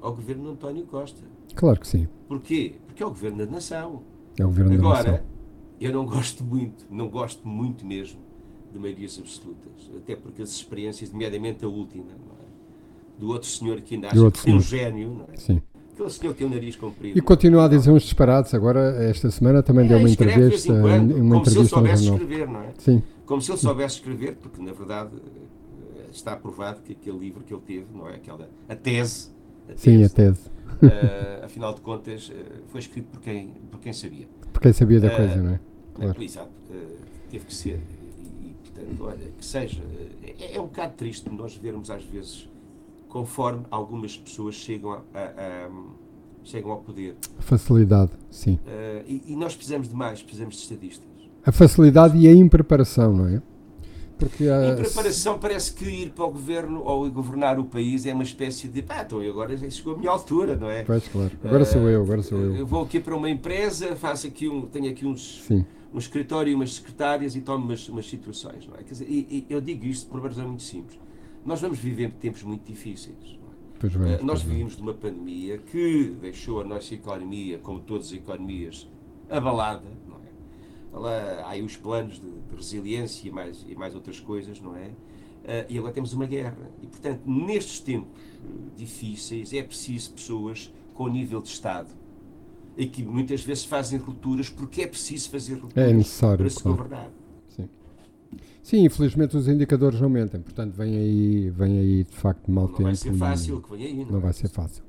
ao 0.00 0.14
governo 0.14 0.44
de 0.44 0.50
António 0.50 0.84
Costa. 0.84 1.22
Claro 1.54 1.80
que 1.80 1.88
sim. 1.88 2.06
Porquê? 2.28 2.74
Porque 2.86 3.02
é 3.02 3.06
o 3.06 3.08
governo 3.08 3.38
da 3.38 3.46
nação. 3.46 4.02
É 4.38 4.44
o 4.44 4.48
governo 4.48 4.74
Agora, 4.74 5.04
da 5.04 5.10
nação. 5.12 5.26
eu 5.80 5.92
não 5.92 6.04
gosto 6.04 6.44
muito, 6.44 6.86
não 6.90 7.08
gosto 7.08 7.48
muito 7.48 7.86
mesmo 7.86 8.20
de 8.70 8.78
maiorias 8.78 9.18
absolutas, 9.18 9.90
até 9.96 10.16
porque 10.16 10.42
as 10.42 10.50
experiências, 10.50 11.10
nomeadamente 11.10 11.64
a 11.64 11.68
última, 11.68 12.10
é? 12.10 12.43
Do 13.18 13.28
outro 13.28 13.48
senhor 13.48 13.80
que 13.80 13.94
ainda 13.94 14.08
acha 14.08 14.30
que 14.30 14.50
é 14.50 14.54
um 14.54 14.60
gênio, 14.60 15.10
não 15.10 15.26
é? 15.32 15.36
Sim. 15.36 15.62
Aquele 15.92 16.10
senhor 16.10 16.34
tem 16.34 16.46
o 16.46 16.50
nariz 16.50 16.74
comprido. 16.74 17.16
E 17.16 17.20
continua 17.20 17.66
a 17.66 17.68
dizer 17.68 17.90
uns 17.90 18.02
disparados. 18.02 18.52
Agora, 18.52 18.80
esta 19.04 19.30
semana, 19.30 19.62
também 19.62 19.84
é, 19.84 19.88
deu 19.88 19.98
uma 19.98 20.10
entrevista. 20.10 20.72
Quando, 20.80 21.12
uma 21.12 21.18
como 21.18 21.36
entrevista 21.36 21.50
se 21.50 21.58
ele 21.58 21.68
soubesse 21.68 22.04
escrever, 22.04 22.48
não 22.48 22.60
é? 22.60 22.72
Sim. 22.78 23.02
Como 23.24 23.40
se 23.40 23.50
ele 23.52 23.58
soubesse 23.58 23.94
escrever, 23.96 24.36
porque 24.36 24.60
na 24.60 24.72
verdade 24.72 25.12
está 26.10 26.32
aprovado 26.32 26.80
que 26.82 26.92
aquele 26.92 27.18
livro 27.18 27.42
que 27.44 27.52
ele 27.52 27.62
teve, 27.62 27.86
não 27.92 28.08
é? 28.08 28.16
Aquela, 28.16 28.48
a 28.68 28.76
tese. 28.76 29.30
A 29.68 29.72
tese 29.72 29.80
Sim, 29.82 30.04
a 30.04 30.08
tese. 30.08 30.40
Uh, 30.82 31.44
afinal 31.44 31.74
de 31.74 31.80
contas, 31.80 32.28
uh, 32.28 32.32
foi 32.68 32.80
escrito 32.80 33.06
por 33.06 33.20
quem, 33.20 33.48
por 33.70 33.80
quem 33.80 33.92
sabia. 33.92 34.28
Por 34.52 34.60
quem 34.60 34.72
sabia 34.72 35.00
da 35.00 35.12
uh, 35.12 35.16
coisa, 35.16 35.36
não 35.36 35.52
é? 35.52 35.60
Claro. 35.94 36.22
Exato. 36.22 36.50
teve 37.30 37.44
que 37.44 37.54
ser. 37.54 37.80
E, 38.40 38.48
e, 38.48 38.56
portanto, 38.62 39.04
olha, 39.04 39.30
que 39.38 39.44
seja. 39.44 39.82
É, 40.22 40.56
é 40.56 40.60
um 40.60 40.66
bocado 40.66 40.94
triste 40.94 41.30
nós 41.30 41.56
vermos 41.56 41.90
às 41.90 42.04
vezes 42.04 42.48
conforme 43.14 43.62
algumas 43.70 44.16
pessoas 44.16 44.56
chegam, 44.56 44.90
a, 44.90 44.98
a, 45.14 45.66
a 45.66 45.70
chegam 46.42 46.72
ao 46.72 46.78
poder. 46.78 47.14
Facilidade, 47.38 48.10
sim. 48.28 48.54
Uh, 48.66 49.04
e, 49.06 49.22
e, 49.28 49.36
nós 49.36 49.54
precisamos 49.54 49.88
de 49.88 49.94
mais, 49.94 50.20
precisamos 50.20 50.56
de 50.56 50.62
estadistas. 50.62 51.08
A 51.46 51.52
facilidade 51.52 52.18
e 52.18 52.26
a 52.26 52.32
impreparação, 52.32 53.12
não 53.12 53.28
é? 53.28 53.40
Porque 54.18 54.48
a 54.48 54.72
impreparação 54.72 55.38
parece 55.38 55.74
que 55.74 55.84
ir 55.84 56.10
para 56.10 56.24
o 56.24 56.30
governo 56.32 56.82
ou 56.84 57.08
governar 57.08 57.56
o 57.56 57.64
país 57.64 58.04
é 58.04 58.12
uma 58.12 58.24
espécie 58.24 58.66
de 58.66 58.82
pá, 58.82 59.02
então 59.02 59.20
agora 59.20 59.56
chegou 59.70 59.94
a 59.94 59.96
minha 59.96 60.10
altura, 60.10 60.56
não 60.56 60.68
é? 60.68 60.82
Pois, 60.82 61.06
claro. 61.06 61.30
Agora 61.44 61.64
sou 61.64 61.88
eu, 61.88 62.02
agora 62.02 62.20
sou 62.20 62.36
eu. 62.36 62.56
Eu 62.56 62.66
vou 62.66 62.82
aqui 62.82 62.98
para 62.98 63.14
uma 63.14 63.30
empresa, 63.30 63.94
faço 63.94 64.26
aqui 64.26 64.48
um, 64.48 64.62
tenho 64.62 64.90
aqui 64.90 65.06
uns, 65.06 65.44
sim. 65.46 65.64
um 65.92 65.98
escritório 65.98 66.50
e 66.50 66.54
umas 66.56 66.74
secretárias 66.74 67.36
e 67.36 67.40
tomo 67.40 67.64
umas, 67.64 67.88
umas 67.88 68.10
situações, 68.10 68.66
não 68.66 68.74
é? 68.74 68.82
Quer 68.82 68.90
dizer, 68.90 69.06
e, 69.08 69.46
e 69.48 69.52
eu 69.54 69.60
digo 69.60 69.84
isto 69.86 70.10
por 70.10 70.18
uma 70.18 70.28
razão 70.28 70.48
muito 70.48 70.64
simples 70.64 70.98
nós 71.44 71.60
vamos 71.60 71.78
viver 71.78 72.12
tempos 72.12 72.42
muito 72.42 72.64
difíceis. 72.64 73.38
Bem, 73.80 74.16
uh, 74.16 74.24
nós 74.24 74.42
vivemos 74.42 74.76
de 74.76 74.82
uma 74.82 74.94
pandemia 74.94 75.58
que 75.58 76.16
deixou 76.20 76.60
a 76.60 76.64
nossa 76.64 76.94
economia, 76.94 77.58
como 77.58 77.80
todas 77.80 78.06
as 78.06 78.12
economias, 78.12 78.88
abalada. 79.28 79.86
É? 79.86 80.96
Lá, 80.96 81.42
há 81.44 81.50
aí 81.50 81.62
os 81.62 81.76
planos 81.76 82.20
de, 82.20 82.30
de, 82.30 82.56
resiliência 82.56 83.28
e 83.28 83.30
mais, 83.30 83.64
e 83.68 83.74
mais 83.74 83.94
outras 83.94 84.20
coisas, 84.20 84.60
não 84.60 84.76
é? 84.76 84.86
Uh, 84.86 85.66
e 85.68 85.78
agora 85.78 85.92
temos 85.92 86.12
uma 86.12 86.24
guerra. 86.24 86.70
E, 86.80 86.86
portanto, 86.86 87.22
nestes 87.26 87.80
tempos 87.80 88.22
difíceis, 88.76 89.52
é 89.52 89.62
preciso 89.62 90.12
pessoas 90.12 90.72
com 90.94 91.08
nível 91.08 91.42
de 91.42 91.48
Estado 91.48 91.88
e 92.76 92.86
que 92.86 93.02
muitas 93.02 93.42
vezes 93.42 93.64
fazem 93.64 93.98
rupturas 93.98 94.48
porque 94.48 94.82
é 94.82 94.86
preciso 94.86 95.30
fazer 95.30 95.54
rupturas 95.54 96.22
é 96.22 96.36
para 96.36 96.50
se 96.50 96.62
claro. 96.62 96.76
governar. 96.76 97.10
Sim, 98.62 98.84
infelizmente 98.84 99.36
os 99.36 99.48
indicadores 99.48 100.00
aumentam, 100.00 100.40
portanto 100.40 100.74
vem 100.74 100.96
aí, 100.96 101.50
vem 101.50 101.78
aí 101.78 102.04
de 102.04 102.16
facto 102.16 102.50
mau 102.50 102.64
não 102.64 102.72
tempo. 102.72 102.82
Não 102.82 102.86
vai 102.86 102.96
ser 102.96 103.12
fácil 103.12 103.60
que 103.60 103.70
vem 103.76 103.86
aí, 103.86 103.94
não, 103.94 104.12
não 104.12 104.20
vai 104.20 104.32
ser 104.32 104.48
fácil. 104.48 104.82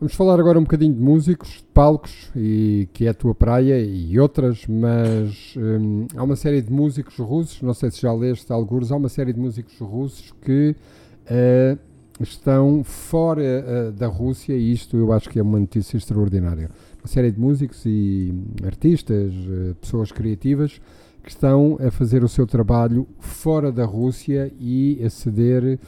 Vamos 0.00 0.14
falar 0.14 0.38
agora 0.38 0.60
um 0.60 0.62
bocadinho 0.62 0.94
de 0.94 1.00
músicos, 1.00 1.54
de 1.54 1.64
palcos, 1.74 2.30
e, 2.36 2.88
que 2.92 3.06
é 3.06 3.08
a 3.08 3.14
tua 3.14 3.34
praia 3.34 3.80
e 3.84 4.16
outras, 4.20 4.64
mas 4.68 5.56
hum, 5.56 6.06
há 6.16 6.22
uma 6.22 6.36
série 6.36 6.62
de 6.62 6.72
músicos 6.72 7.16
russos, 7.18 7.60
não 7.62 7.74
sei 7.74 7.90
se 7.90 8.02
já 8.02 8.12
leste 8.12 8.52
alguns, 8.52 8.92
há 8.92 8.96
uma 8.96 9.08
série 9.08 9.32
de 9.32 9.40
músicos 9.40 9.76
russos 9.80 10.32
que 10.40 10.76
uh, 11.24 11.78
estão 12.20 12.84
fora 12.84 13.42
uh, 13.42 13.92
da 13.92 14.06
Rússia 14.06 14.54
e 14.54 14.72
isto 14.72 14.96
eu 14.96 15.12
acho 15.12 15.28
que 15.28 15.40
é 15.40 15.42
uma 15.42 15.58
notícia 15.58 15.96
extraordinária. 15.96 16.70
Uma 17.02 17.08
série 17.08 17.32
de 17.32 17.40
músicos 17.40 17.84
e 17.84 18.32
artistas, 18.64 19.34
uh, 19.34 19.74
pessoas 19.80 20.12
criativas 20.12 20.80
que 21.22 21.30
estão 21.30 21.76
a 21.80 21.90
fazer 21.90 22.22
o 22.24 22.28
seu 22.28 22.46
trabalho 22.46 23.06
fora 23.18 23.70
da 23.70 23.84
Rússia 23.84 24.52
e 24.58 25.02
a 25.04 25.10
ceder 25.10 25.78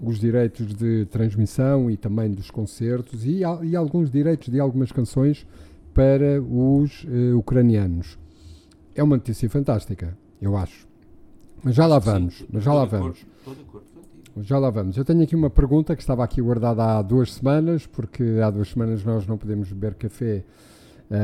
os 0.00 0.18
direitos 0.18 0.74
de 0.74 1.06
transmissão 1.06 1.90
e 1.90 1.96
também 1.96 2.30
dos 2.30 2.50
concertos 2.50 3.24
e, 3.24 3.40
e 3.62 3.76
alguns 3.76 4.10
direitos 4.10 4.48
de 4.48 4.60
algumas 4.60 4.92
canções 4.92 5.46
para 5.92 6.40
os 6.40 7.04
uh, 7.04 7.36
ucranianos. 7.36 8.18
É 8.94 9.02
uma 9.02 9.16
notícia 9.16 9.48
fantástica, 9.50 10.16
eu 10.40 10.56
acho. 10.56 10.86
Mas 11.62 11.74
já 11.74 11.86
lá 11.86 11.98
vamos, 11.98 12.44
mas 12.52 12.62
já 12.62 12.72
lá 12.72 12.84
vamos. 12.84 13.26
Já 14.42 14.58
lá 14.58 14.70
vamos. 14.70 14.96
Eu 14.96 15.04
tenho 15.04 15.22
aqui 15.22 15.34
uma 15.34 15.50
pergunta 15.50 15.96
que 15.96 16.02
estava 16.02 16.22
aqui 16.22 16.40
guardada 16.40 16.84
há 16.84 17.02
duas 17.02 17.34
semanas, 17.34 17.86
porque 17.86 18.22
há 18.44 18.50
duas 18.50 18.68
semanas 18.68 19.04
nós 19.04 19.26
não 19.26 19.36
podemos 19.36 19.72
beber 19.72 19.94
café 19.94 20.44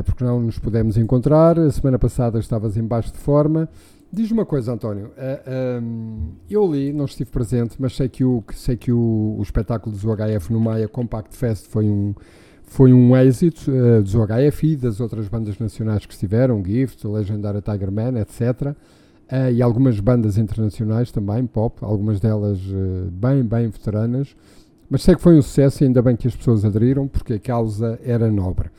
porque 0.04 0.24
não 0.24 0.40
nos 0.40 0.58
pudemos 0.58 0.96
encontrar. 0.96 1.58
A 1.58 1.70
semana 1.70 1.98
passada 1.98 2.38
estavas 2.38 2.76
em 2.76 2.82
baixo 2.82 3.12
de 3.12 3.18
forma. 3.18 3.68
Diz 4.14 4.30
uma 4.30 4.46
coisa, 4.46 4.72
António. 4.72 5.10
Eh, 5.16 5.42
ehm, 5.44 6.34
eu 6.48 6.70
li, 6.72 6.92
não 6.92 7.04
estive 7.04 7.30
presente, 7.30 7.74
mas 7.80 7.96
sei 7.96 8.08
que 8.08 8.24
o, 8.24 8.44
sei 8.54 8.76
que 8.76 8.92
o, 8.92 9.36
o 9.36 9.42
espetáculo 9.42 9.96
do 9.96 10.16
HF 10.16 10.52
no 10.52 10.60
Maia 10.60 10.86
Compact 10.86 11.36
Fest 11.36 11.66
foi 11.66 11.86
um, 11.86 12.14
foi 12.62 12.92
um 12.92 13.16
êxito 13.16 13.72
uh, 13.72 14.02
do 14.02 14.24
HF 14.24 14.66
e 14.68 14.76
das 14.76 15.00
outras 15.00 15.26
bandas 15.26 15.58
nacionais 15.58 16.06
que 16.06 16.12
estiveram, 16.12 16.64
Gift, 16.64 17.04
Legendary 17.06 17.60
Tiger 17.60 17.90
Man, 17.90 18.20
etc. 18.20 18.76
E 19.52 19.60
algumas 19.60 19.98
bandas 19.98 20.38
internacionais 20.38 21.10
também, 21.10 21.44
pop, 21.44 21.78
algumas 21.80 22.20
delas 22.20 22.60
bem, 23.10 23.42
bem 23.42 23.68
veteranas. 23.68 24.36
Mas 24.88 25.02
sei 25.02 25.16
que 25.16 25.20
foi 25.20 25.36
um 25.36 25.42
sucesso 25.42 25.82
e 25.82 25.86
ainda 25.86 26.00
bem 26.02 26.14
que 26.14 26.28
as 26.28 26.36
pessoas 26.36 26.64
aderiram, 26.64 27.08
porque 27.08 27.32
a 27.32 27.38
causa 27.40 27.98
era 28.04 28.30
nobre. 28.30 28.70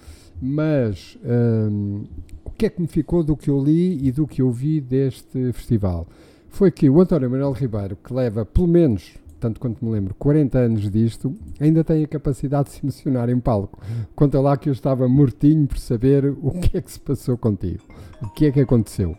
Mas 0.42 1.18
um, 1.24 2.04
o 2.44 2.52
que 2.52 2.66
é 2.66 2.70
que 2.70 2.82
me 2.82 2.88
ficou 2.88 3.24
do 3.24 3.36
que 3.38 3.50
eu 3.50 3.62
li 3.64 4.06
e 4.06 4.12
do 4.12 4.28
que 4.28 4.42
eu 4.42 4.52
vi 4.52 4.80
deste 4.82 5.52
festival? 5.54 6.08
Foi 6.50 6.72
que 6.72 6.90
o 6.90 7.00
António 7.02 7.30
Manuel 7.30 7.52
Ribeiro, 7.54 7.96
que 7.98 8.14
leva 8.14 8.46
pelo 8.46 8.68
menos 8.68 9.18
tanto 9.40 9.60
quanto 9.60 9.84
me 9.86 9.92
lembro, 9.92 10.16
40 10.16 10.58
anos 10.58 10.90
disto, 10.90 11.36
ainda 11.60 11.84
tem 11.84 12.04
a 12.04 12.08
capacidade 12.08 12.70
de 12.70 12.76
se 12.76 12.82
emocionar 12.84 13.30
em 13.30 13.40
palco. 13.40 13.80
Conta 14.16 14.40
lá 14.42 14.58
que 14.58 14.70
eu 14.70 14.74
estava 14.74 15.08
mortinho 15.08 15.68
por 15.68 15.78
saber 15.78 16.26
o 16.42 16.52
que 16.52 16.78
é 16.78 16.82
que 16.82 16.92
se 16.92 17.00
passou 17.00 17.38
contigo, 17.38 17.84
o 18.24 18.30
que 18.30 18.46
é 18.48 18.52
que 18.52 18.62
aconteceu, 18.62 19.16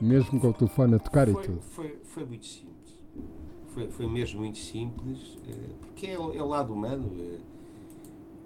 mesmo 0.00 0.40
com 0.40 0.48
o 0.48 0.52
telefone 0.54 0.94
a 0.94 0.98
tocar 0.98 1.28
foi, 1.28 1.42
e 1.42 1.46
tudo. 1.46 1.58
Foi, 1.60 1.96
foi 2.04 2.24
muito 2.24 2.46
simples. 2.46 2.72
Foi, 3.74 3.88
foi 3.88 4.06
mesmo 4.06 4.40
muito 4.40 4.58
simples, 4.58 5.36
eh, 5.48 5.52
porque 5.80 6.06
é, 6.06 6.18
o- 6.18 6.32
é 6.32 6.42
o 6.42 6.46
lado 6.46 6.72
humano. 6.72 7.10
eh. 7.18 7.36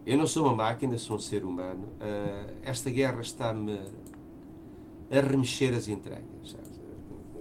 Eu 0.07 0.17
não 0.17 0.27
sou 0.27 0.45
uma 0.47 0.55
máquina, 0.55 0.97
sou 0.99 1.17
um 1.17 1.21
ser 1.21 1.45
humano. 1.45 1.85
Eh, 2.01 2.55
Esta 2.63 2.91
guerra 2.91 3.21
está-me 3.21 3.81
a 5.11 5.21
remexer 5.21 5.75
as 5.75 5.89
entranhas. 5.89 6.23
sabes? 6.45 6.81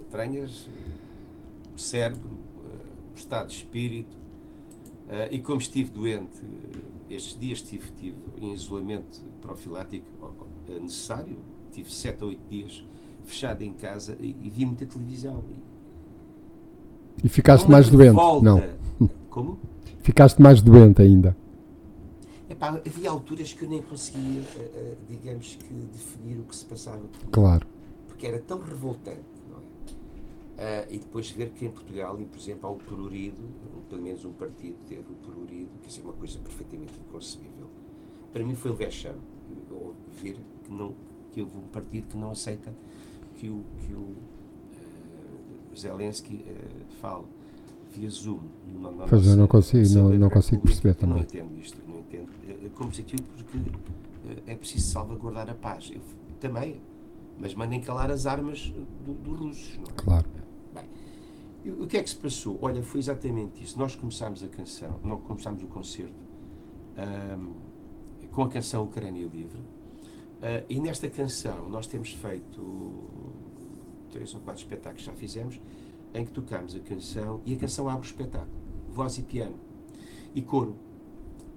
Entranhas, 0.06 0.68
o 1.76 1.78
cérebro, 1.78 2.28
o 3.14 3.16
estado 3.16 3.48
de 3.48 3.54
espírito. 3.54 4.16
Eh, 5.08 5.28
E 5.32 5.38
como 5.40 5.60
estive 5.60 5.90
doente, 5.90 6.40
estes 7.08 7.38
dias 7.38 7.58
estive, 7.60 7.84
estive 7.84 8.16
em 8.40 8.52
isolamento 8.52 9.20
profilático 9.40 10.04
eh, 10.68 10.80
necessário, 10.80 11.36
tive 11.72 11.92
7 11.92 12.24
ou 12.24 12.30
8 12.30 12.40
dias 12.50 12.84
fechado 13.24 13.62
em 13.62 13.72
casa 13.72 14.16
e, 14.20 14.34
e 14.42 14.50
vi 14.50 14.64
muita 14.66 14.86
televisão. 14.86 15.42
E 17.22 17.28
ficaste 17.28 17.64
Uma 17.64 17.72
mais 17.72 17.88
doente? 17.88 18.08
revolta. 18.08 18.44
Não, 18.44 19.08
Como? 19.30 19.58
ficaste 20.02 20.40
mais 20.42 20.60
doente 20.60 21.00
ainda. 21.00 21.36
Epá, 22.48 22.68
havia 22.68 23.10
alturas 23.10 23.52
que 23.52 23.64
eu 23.64 23.68
nem 23.68 23.82
conseguia, 23.82 24.40
eh, 24.40 24.70
eh, 24.74 24.96
digamos 25.08 25.56
que, 25.56 25.74
definir 25.74 26.38
o 26.38 26.44
que 26.44 26.54
se 26.54 26.64
passava 26.64 26.98
comigo, 26.98 27.30
Claro, 27.32 27.66
porque 28.06 28.24
era 28.24 28.38
tão 28.38 28.60
revoltante, 28.60 29.24
não 29.50 29.58
é? 29.58 29.62
Ah, 30.58 30.86
e 30.88 30.98
depois 30.98 31.28
ver 31.30 31.50
que 31.50 31.66
em 31.66 31.70
Portugal, 31.70 32.20
e, 32.20 32.24
por 32.24 32.38
exemplo, 32.38 32.68
há 32.68 32.70
o 32.70 32.76
Prurido, 32.76 33.42
pelo 33.88 34.00
menos 34.00 34.24
um 34.24 34.32
partido 34.32 34.76
teve 34.86 35.02
o 35.10 35.16
Prurido, 35.16 35.70
que 35.82 35.88
isso 35.88 36.00
é 36.00 36.04
uma 36.04 36.12
coisa 36.12 36.38
perfeitamente 36.38 36.92
inconcebível. 37.00 37.68
Para 38.32 38.44
mim 38.44 38.54
foi 38.54 38.70
um 38.70 38.76
vexame 38.76 39.20
ouvir 39.70 40.38
que, 40.62 40.72
não, 40.72 40.94
que 41.32 41.40
houve 41.40 41.56
um 41.56 41.68
partido 41.68 42.08
que 42.08 42.16
não 42.16 42.30
aceita 42.30 42.72
que 43.34 43.48
o, 43.50 43.64
que 43.80 43.92
o 43.92 44.14
eh, 44.72 45.76
Zelensky 45.76 46.44
fale 47.00 47.24
Pois 49.08 49.26
eu 49.26 49.36
não 49.36 49.46
consigo- 49.46 49.88
não- 49.98 50.10
não 50.18 50.30
consigo 50.30 50.62
perceber 50.62 50.90
Eu 51.02 51.08
Não 51.08 51.16
também. 51.16 51.22
entendo 51.22 51.58
isto, 51.60 51.78
não 51.88 51.98
entendo. 52.00 52.28
Eh, 52.48 52.68
Como 52.74 52.92
se 52.92 53.00
aquilo 53.00 53.22
porque 53.22 53.58
eh, 54.28 54.52
é 54.52 54.54
preciso 54.54 54.90
salvaguardar 54.90 55.48
a 55.50 55.54
paz. 55.54 55.90
Eu 55.94 56.00
também, 56.40 56.80
mas 57.38 57.54
mandem 57.54 57.80
calar 57.80 58.10
as 58.10 58.26
armas 58.26 58.72
do- 59.04 59.14
dos 59.14 59.38
russos. 59.38 59.76
Não 59.78 59.84
é? 59.84 59.92
claro. 59.96 60.26
Bem, 60.74 61.72
o 61.72 61.86
que 61.86 61.96
é 61.96 62.02
que 62.02 62.10
se 62.10 62.16
passou? 62.16 62.58
Olha, 62.60 62.82
foi 62.82 63.00
exatamente 63.00 63.62
isso. 63.64 63.78
Nós 63.78 63.94
começámos 63.96 64.42
a 64.42 64.48
canção, 64.48 65.00
nós 65.02 65.20
começámos 65.22 65.62
o 65.62 65.66
concerto 65.66 66.12
ahm, 66.98 67.52
com 68.32 68.42
a 68.42 68.48
canção 68.48 68.84
Ucrânia 68.84 69.26
Livre. 69.26 69.58
Ah, 70.42 70.62
e 70.68 70.78
nesta 70.80 71.08
canção 71.08 71.68
nós 71.70 71.86
temos 71.86 72.10
feito 72.12 72.60
três 74.10 74.34
ou 74.34 74.40
quatro 74.40 74.62
espetáculos 74.62 75.02
já 75.04 75.12
fizemos, 75.12 75.58
em 76.16 76.24
que 76.24 76.32
tocamos 76.32 76.74
a 76.74 76.80
canção 76.80 77.40
e 77.44 77.54
a 77.54 77.56
canção 77.56 77.88
abre 77.88 78.06
o 78.06 78.08
espetáculo, 78.08 78.50
voz 78.88 79.18
e 79.18 79.22
piano 79.22 79.54
e 80.34 80.42
coro. 80.42 80.76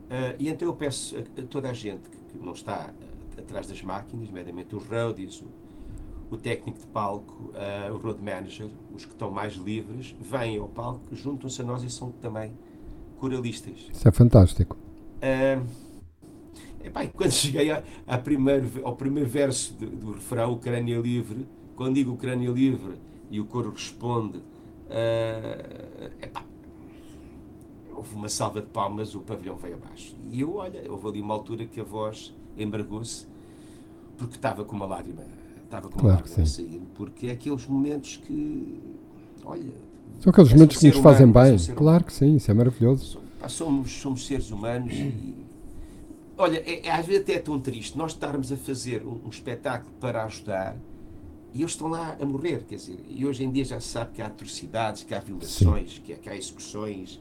Ah, 0.09 0.35
e 0.37 0.49
então 0.49 0.67
eu 0.67 0.73
peço 0.73 1.15
a, 1.17 1.19
a 1.19 1.45
toda 1.45 1.69
a 1.69 1.73
gente 1.73 2.09
que, 2.09 2.17
que 2.17 2.45
não 2.45 2.53
está 2.53 2.89
ah, 2.89 3.39
atrás 3.39 3.67
das 3.67 3.81
máquinas, 3.81 4.27
nomeadamente 4.27 4.75
os 4.75 4.83
roadies, 4.85 5.41
o, 5.41 5.47
o 6.35 6.37
técnico 6.37 6.79
de 6.79 6.87
palco, 6.87 7.51
ah, 7.55 7.91
o 7.91 7.97
road 7.97 8.21
manager, 8.21 8.69
os 8.93 9.05
que 9.05 9.11
estão 9.11 9.31
mais 9.31 9.53
livres, 9.53 10.15
vêm 10.19 10.57
ao 10.57 10.67
palco, 10.67 11.15
juntam-se 11.15 11.61
a 11.61 11.65
nós 11.65 11.83
e 11.83 11.89
são 11.89 12.11
também 12.11 12.51
coralistas. 13.17 13.89
Isso 13.91 14.07
é 14.07 14.11
fantástico. 14.11 14.77
Epá, 16.83 17.05
quando 17.07 17.31
cheguei 17.31 17.71
a, 17.71 17.83
a 18.07 18.17
primeiro, 18.17 18.67
ao 18.83 18.95
primeiro 18.95 19.29
verso 19.29 19.73
do, 19.73 19.87
do 19.87 20.11
refrão, 20.13 20.53
Ucrânia 20.53 20.97
Livre, 20.97 21.45
quando 21.75 21.95
digo 21.95 22.13
Ucrânia 22.13 22.49
Livre 22.49 22.97
e 23.29 23.39
o 23.39 23.45
coro 23.45 23.71
responde, 23.71 24.41
ah, 24.89 26.09
epá, 26.21 26.43
houve 27.95 28.15
uma 28.15 28.29
salva 28.29 28.61
de 28.61 28.67
palmas, 28.67 29.13
o 29.15 29.19
pavilhão 29.19 29.55
veio 29.57 29.75
abaixo. 29.75 30.15
E 30.31 30.41
eu, 30.41 30.55
olha, 30.55 30.81
houve 30.89 31.07
ali 31.07 31.21
uma 31.21 31.33
altura 31.33 31.65
que 31.65 31.79
a 31.79 31.83
voz 31.83 32.33
embargou-se, 32.57 33.25
porque 34.17 34.35
estava 34.35 34.63
com 34.63 34.75
uma 34.75 34.85
lágrima, 34.85 35.23
estava 35.63 35.89
com 35.89 35.95
uma 35.99 36.01
Claro 36.01 36.17
lágrima 36.25 36.43
a 36.43 36.45
sair, 36.45 36.81
porque 36.95 37.27
é 37.27 37.31
aqueles 37.31 37.65
momentos 37.67 38.17
que, 38.17 38.79
olha, 39.43 39.71
São 40.19 40.31
aqueles 40.31 40.51
um 40.51 40.55
momentos 40.55 40.77
que 40.77 40.87
nos 40.87 40.97
fazem 40.97 41.25
humano, 41.25 41.39
és 41.39 41.47
bem. 41.49 41.55
um 41.55 41.59
ser 41.59 41.75
Claro 41.75 42.03
que 42.03 42.13
sim, 42.13 42.35
isso 42.35 42.49
é 42.49 42.53
maravilhoso. 42.53 43.19
Somos, 43.47 43.91
somos 43.91 44.25
seres 44.27 44.51
humanos 44.51 44.93
e. 44.93 45.33
Olha, 46.37 46.57
é, 46.57 46.87
é- 46.87 46.91
às 46.91 47.05
vezes 47.05 47.21
até 47.21 47.33
é 47.33 47.39
tão 47.39 47.59
triste 47.59 47.97
nós 47.97 48.11
estarmos 48.13 48.51
a 48.51 48.57
fazer 48.57 49.05
um, 49.05 49.19
um 49.25 49.29
espetáculo 49.29 49.91
para 49.99 50.23
ajudar 50.25 50.75
e 51.53 51.59
eles 51.61 51.71
estão 51.71 51.87
lá 51.87 52.17
a 52.19 52.25
morrer, 52.25 52.63
quer 52.67 52.75
dizer, 52.75 52.99
e 53.07 53.25
hoje 53.25 53.43
em 53.43 53.51
dia 53.51 53.65
já 53.65 53.79
se 53.79 53.87
sabe 53.87 54.11
que 54.13 54.21
há 54.21 54.27
atrocidades, 54.27 55.03
que 55.03 55.13
há 55.15 55.19
violações, 55.19 55.99
que, 55.99 56.13
há- 56.13 56.17
que 56.17 56.29
há 56.29 56.35
execuções 56.35 57.19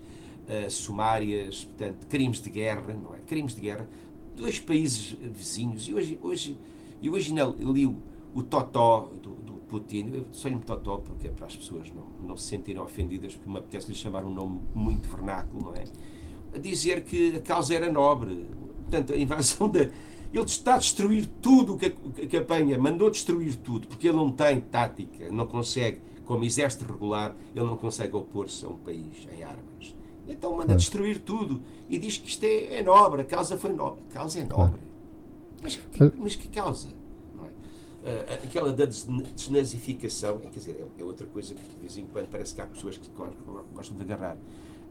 ah, 0.48 0.68
sumárias, 0.70 1.64
portanto, 1.64 2.06
crimes 2.08 2.40
de 2.42 2.50
guerra, 2.50 2.94
não 2.94 3.14
é? 3.14 3.18
Crimes 3.26 3.54
de 3.54 3.60
guerra. 3.60 3.88
Dois 4.36 4.58
países 4.60 5.16
vizinhos, 5.20 5.88
e 5.88 5.94
hoje, 5.94 6.18
hoje, 6.22 6.58
e 7.02 7.10
hoje 7.10 7.30
ainda 7.30 7.46
li 7.72 7.86
o, 7.86 7.96
o 8.34 8.42
totó 8.42 9.10
do, 9.22 9.30
do 9.34 9.52
Putin, 9.68 10.10
eu 10.14 10.26
sou-lhe 10.32 10.58
totó 10.60 10.98
porque 10.98 11.28
é 11.28 11.30
para 11.30 11.46
as 11.46 11.56
pessoas 11.56 11.90
não, 11.92 12.06
não 12.28 12.36
se 12.36 12.44
sentirem 12.48 12.80
ofendidas, 12.80 13.34
porque 13.34 13.50
me 13.50 13.58
apetece 13.58 13.88
lhe 13.88 13.94
chamar 13.94 14.24
um 14.24 14.32
nome 14.32 14.60
muito 14.74 15.08
vernáculo, 15.08 15.64
não 15.64 15.74
é? 15.74 15.84
A 16.54 16.58
dizer 16.58 17.02
que 17.04 17.36
a 17.36 17.40
causa 17.40 17.74
era 17.74 17.90
nobre, 17.90 18.46
portanto, 18.82 19.12
a 19.12 19.16
invasão 19.16 19.68
da. 19.70 19.90
Ele 20.32 20.44
está 20.44 20.74
a 20.74 20.78
destruir 20.78 21.26
tudo 21.40 21.74
o 21.74 21.78
que, 21.78 21.90
que 21.90 22.36
apanha, 22.36 22.78
mandou 22.78 23.10
destruir 23.10 23.56
tudo, 23.56 23.86
porque 23.88 24.08
ele 24.08 24.16
não 24.16 24.30
tem 24.30 24.60
tática, 24.60 25.30
não 25.30 25.46
consegue, 25.46 26.00
como 26.26 26.44
exército 26.44 26.84
regular, 26.90 27.34
ele 27.54 27.64
não 27.64 27.76
consegue 27.76 28.14
opor-se 28.14 28.64
a 28.64 28.68
um 28.68 28.76
país 28.76 29.26
em 29.34 29.42
armas. 29.42 29.96
Então 30.28 30.54
manda 30.54 30.76
destruir 30.76 31.20
tudo 31.20 31.62
e 31.88 31.98
diz 31.98 32.18
que 32.18 32.28
isto 32.28 32.44
é, 32.44 32.74
é 32.78 32.82
nobre, 32.82 33.22
a 33.22 33.24
causa 33.24 33.56
foi 33.56 33.72
nobre. 33.72 34.02
A 34.10 34.12
causa 34.12 34.38
é 34.40 34.44
nobre. 34.44 34.80
Mas, 35.62 35.76
que, 35.76 36.12
mas 36.18 36.36
que 36.36 36.48
causa? 36.48 36.88
É? 38.04 38.10
Ah, 38.28 38.34
aquela 38.44 38.72
da 38.72 38.84
desna- 38.84 39.22
desnazificação, 39.34 40.38
quer 40.38 40.50
dizer, 40.50 40.86
é, 40.98 41.00
é 41.00 41.04
outra 41.04 41.26
coisa 41.26 41.54
que 41.54 41.60
de 41.62 41.80
vez 41.80 41.96
em 41.96 42.06
quando 42.06 42.28
parece 42.28 42.54
que 42.54 42.60
há 42.60 42.66
pessoas 42.66 42.96
que 42.98 43.08
go- 43.10 43.26
gostam 43.74 43.96
de 43.96 44.02
agarrar 44.04 44.36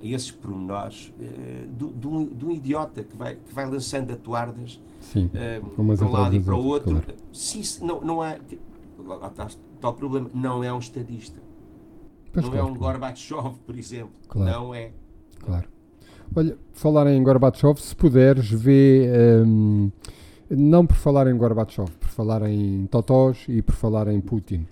a 0.01 0.05
esses 0.07 0.31
pormenores 0.31 1.11
do- 1.77 1.91
de 1.93 2.07
um, 2.07 2.25
de 2.25 2.45
um 2.45 2.51
idiota 2.51 3.03
que 3.03 3.15
vai, 3.17 3.35
que 3.35 3.53
vai 3.53 3.65
lançando 3.69 4.11
atuardas 4.13 4.79
Sim. 5.01 5.29
eh, 5.33 5.61
Umas 5.77 5.99
para 5.99 6.07
um 6.07 6.11
lado 6.11 6.35
e 6.35 6.39
para 6.39 6.55
o 6.55 6.65
outro. 6.65 6.91
claro. 6.91 7.13
Sim, 7.33 7.61
não, 7.85 8.01
não 8.01 8.23
é. 8.23 8.39
Lá 9.05 9.15
lá 9.15 9.27
está 9.27 9.47
tal 9.81 9.93
problema. 9.93 10.29
Não 10.33 10.63
é 10.63 10.71
um 10.73 10.79
estadista. 10.79 11.39
Pois 12.33 12.45
não 12.45 12.51
claro, 12.51 12.67
é 12.67 12.71
um 12.71 12.75
Gorbachev, 12.75 13.55
por 13.65 13.77
exemplo. 13.77 14.11
Claro. 14.27 14.51
Não 14.51 14.75
é. 14.75 14.91
Claro. 15.39 15.67
Olha, 16.35 16.57
falar 16.73 17.07
em 17.07 17.23
Gorbachev, 17.23 17.79
se 17.79 17.95
puderes, 17.95 18.49
vê. 18.51 19.09
hum, 19.45 19.91
não 20.49 20.85
por 20.85 20.95
falar 20.97 21.27
em 21.27 21.37
Gorbachev, 21.37 21.89
por 21.99 22.09
falar 22.09 22.41
em 22.49 22.85
Totós 22.87 23.45
e 23.47 23.61
por 23.61 23.73
falar 23.75 24.07
em 24.09 24.19
Putin. 24.21 24.65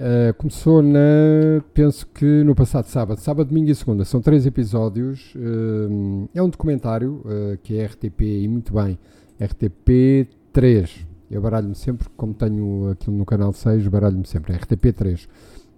Uh, 0.00 0.32
começou 0.38 0.82
na. 0.82 1.62
Penso 1.74 2.06
que 2.06 2.24
no 2.42 2.54
passado 2.54 2.86
sábado, 2.86 3.20
sábado, 3.20 3.48
domingo 3.48 3.70
e 3.70 3.74
segunda. 3.74 4.02
São 4.02 4.22
três 4.22 4.46
episódios. 4.46 5.34
hum, 5.36 6.26
é 6.34 6.42
um 6.42 6.48
documentário 6.48 7.20
uh, 7.26 7.58
que 7.62 7.76
é 7.76 7.84
RTP 7.84 8.22
e 8.22 8.48
muito 8.48 8.72
bem. 8.72 8.98
RTP 9.38 10.26
3. 10.54 11.06
Eu 11.30 11.42
baralho-me 11.42 11.74
sempre, 11.74 12.08
como 12.16 12.32
tenho 12.32 12.90
aquilo 12.90 13.14
no 13.14 13.26
canal 13.26 13.52
6, 13.52 13.86
baralho-me 13.88 14.26
sempre. 14.26 14.54
RTP 14.54 14.90
3. 14.96 15.28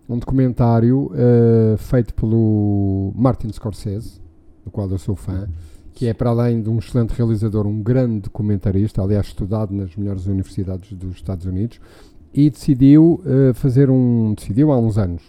Um 0.08 0.18
documentário 0.18 1.10
uh, 1.12 1.76
feito 1.78 2.14
pelo 2.14 3.12
Martin 3.16 3.52
Scorsese, 3.52 4.20
do 4.64 4.70
qual 4.70 4.88
eu 4.88 4.98
sou 4.98 5.16
fã, 5.16 5.48
que 5.94 6.06
é 6.06 6.14
para 6.14 6.30
além 6.30 6.62
de 6.62 6.70
um 6.70 6.78
excelente 6.78 7.10
realizador, 7.10 7.66
um 7.66 7.82
grande 7.82 8.20
documentarista, 8.20 9.02
aliás, 9.02 9.26
estudado 9.26 9.74
nas 9.74 9.96
melhores 9.96 10.26
universidades 10.26 10.92
dos 10.92 11.16
Estados 11.16 11.44
Unidos, 11.44 11.80
e 12.34 12.50
decidiu 12.50 13.22
uh, 13.24 13.54
fazer 13.54 13.90
um. 13.90 14.34
decidiu 14.34 14.72
há 14.72 14.78
uns 14.78 14.98
anos. 14.98 15.22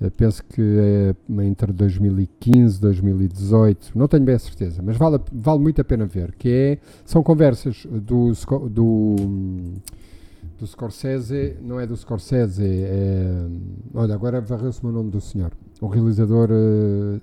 uh, 0.00 0.10
penso 0.16 0.42
que 0.44 0.60
é 0.60 1.14
entre 1.44 1.72
2015 1.72 2.78
e 2.78 2.80
2018, 2.80 3.92
não 3.98 4.08
tenho 4.08 4.24
bem 4.24 4.34
a 4.34 4.38
certeza, 4.38 4.82
mas 4.82 4.96
vale, 4.96 5.20
vale 5.32 5.60
muito 5.60 5.80
a 5.80 5.84
pena 5.84 6.06
ver. 6.06 6.34
Que 6.36 6.48
é, 6.48 6.78
são 7.04 7.22
conversas 7.22 7.86
do, 7.86 8.32
do, 8.68 9.16
do 10.58 10.66
Scorsese, 10.66 11.56
não 11.62 11.80
é 11.80 11.86
do 11.86 11.96
Scorsese, 11.96 12.64
é, 12.64 13.46
olha, 13.94 14.14
agora 14.14 14.40
varreu-se 14.40 14.84
o 14.84 14.92
nome 14.92 15.10
do 15.10 15.20
senhor. 15.20 15.52
O 15.80 15.88
realizador 15.88 16.50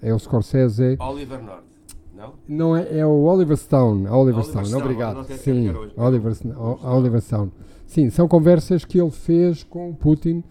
é 0.02 0.14
o 0.14 0.20
Scorsese. 0.20 0.98
Oliver 1.00 1.42
North. 1.42 1.69
Não? 2.20 2.34
Não 2.50 2.76
é, 2.76 3.00
é 3.00 3.06
o 3.06 3.24
Oliver 3.24 3.56
Stone. 3.56 4.06
Oliver, 4.08 4.14
Oliver 4.14 4.44
Stone, 4.44 4.66
Stone, 4.66 4.84
obrigado. 4.84 5.26
que 5.26 5.38
Sim. 5.38 5.70
Oliver, 5.96 6.34
Oliver 6.84 7.22
Stone. 7.22 7.52
Sim, 7.88 8.10
são 8.10 8.28
conversas 8.28 8.84
que 8.84 9.00
ele 9.00 9.10
fez 9.10 9.64
com 9.64 9.94
Putin 9.94 10.44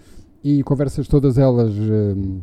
e 0.43 0.63
conversas 0.63 1.07
todas 1.07 1.37
elas 1.37 1.75
hum, 1.75 2.41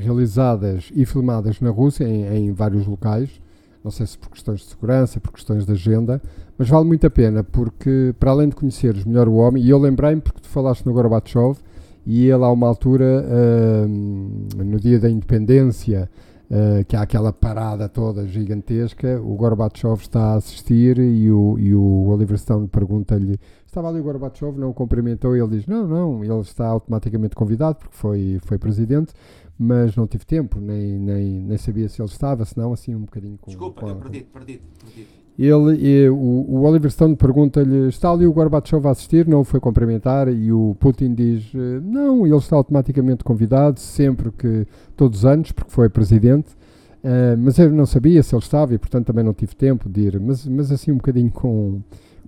realizadas 0.00 0.90
e 0.94 1.06
filmadas 1.06 1.60
na 1.60 1.70
Rússia, 1.70 2.04
em, 2.04 2.26
em 2.26 2.52
vários 2.52 2.86
locais. 2.86 3.40
Não 3.82 3.90
sei 3.90 4.06
se 4.06 4.18
por 4.18 4.28
questões 4.28 4.60
de 4.60 4.66
segurança, 4.66 5.18
por 5.18 5.32
questões 5.32 5.64
de 5.64 5.72
agenda, 5.72 6.20
mas 6.58 6.68
vale 6.68 6.84
muito 6.84 7.06
a 7.06 7.10
pena, 7.10 7.42
porque 7.42 8.14
para 8.20 8.32
além 8.32 8.50
de 8.50 8.56
conheceres 8.56 9.04
melhor 9.04 9.28
o 9.28 9.34
homem, 9.34 9.62
e 9.62 9.70
eu 9.70 9.78
lembrei-me 9.78 10.20
porque 10.20 10.40
tu 10.40 10.48
falaste 10.48 10.84
no 10.84 10.92
Gorbachev, 10.92 11.56
e 12.04 12.24
ele 12.24 12.44
a 12.44 12.50
uma 12.50 12.66
altura, 12.66 13.24
uh, 13.24 13.88
no 13.88 14.78
dia 14.78 14.98
da 14.98 15.08
independência, 15.08 16.10
uh, 16.50 16.84
que 16.86 16.96
há 16.96 17.02
aquela 17.02 17.32
parada 17.32 17.88
toda 17.88 18.26
gigantesca, 18.26 19.20
o 19.20 19.34
Gorbachev 19.36 20.00
está 20.00 20.32
a 20.32 20.36
assistir 20.36 20.98
e 20.98 21.30
o, 21.30 21.58
e 21.58 21.74
o 21.74 22.08
Oliver 22.08 22.38
Stone 22.38 22.68
pergunta-lhe, 22.68 23.38
estava 23.66 23.88
ali 23.88 24.00
o 24.00 24.04
Gorbachev, 24.04 24.58
não 24.58 24.70
o 24.70 24.74
cumprimentou, 24.74 25.36
e 25.36 25.40
ele 25.40 25.56
diz, 25.56 25.66
não, 25.66 25.86
não, 25.86 26.24
ele 26.24 26.40
está 26.40 26.66
automaticamente 26.66 27.34
convidado 27.34 27.76
porque 27.76 27.96
foi, 27.96 28.38
foi 28.42 28.58
presidente, 28.58 29.12
mas 29.58 29.96
não 29.96 30.06
tive 30.06 30.24
tempo, 30.24 30.60
nem, 30.60 30.98
nem, 30.98 31.40
nem 31.42 31.58
sabia 31.58 31.88
se 31.88 32.00
ele 32.00 32.08
estava, 32.08 32.44
senão 32.44 32.72
assim 32.72 32.94
um 32.94 33.00
bocadinho 33.00 33.36
com... 33.38 33.50
Desculpa, 33.50 33.80
com, 33.80 33.88
eu 33.88 33.96
perdi, 33.96 34.20
perdi, 34.22 34.62
perdi. 34.84 35.17
Ele, 35.38 36.08
o, 36.08 36.14
o, 36.48 36.62
Oliver 36.62 36.90
Stone 36.90 37.14
pergunta-lhe: 37.14 37.88
está 37.88 38.10
ali 38.10 38.26
o 38.26 38.32
Gorbachev 38.32 38.84
a 38.88 38.90
assistir? 38.90 39.28
Não 39.28 39.40
o 39.40 39.44
foi 39.44 39.60
cumprimentar? 39.60 40.28
E 40.28 40.50
o 40.50 40.74
Putin 40.80 41.14
diz: 41.14 41.52
não, 41.82 42.26
ele 42.26 42.36
está 42.36 42.56
automaticamente 42.56 43.22
convidado, 43.22 43.78
sempre 43.78 44.32
que, 44.32 44.66
todos 44.96 45.20
os 45.20 45.24
anos, 45.24 45.52
porque 45.52 45.70
foi 45.70 45.88
presidente. 45.88 46.58
Uh, 47.04 47.38
mas 47.38 47.56
eu 47.56 47.70
não 47.70 47.86
sabia 47.86 48.20
se 48.24 48.34
ele 48.34 48.42
estava 48.42 48.74
e, 48.74 48.78
portanto, 48.78 49.06
também 49.06 49.22
não 49.22 49.32
tive 49.32 49.54
tempo 49.54 49.88
de 49.88 50.00
ir. 50.00 50.20
Mas, 50.20 50.44
mas 50.44 50.72
assim, 50.72 50.90
um 50.90 50.96
bocadinho 50.96 51.30
com, 51.30 51.80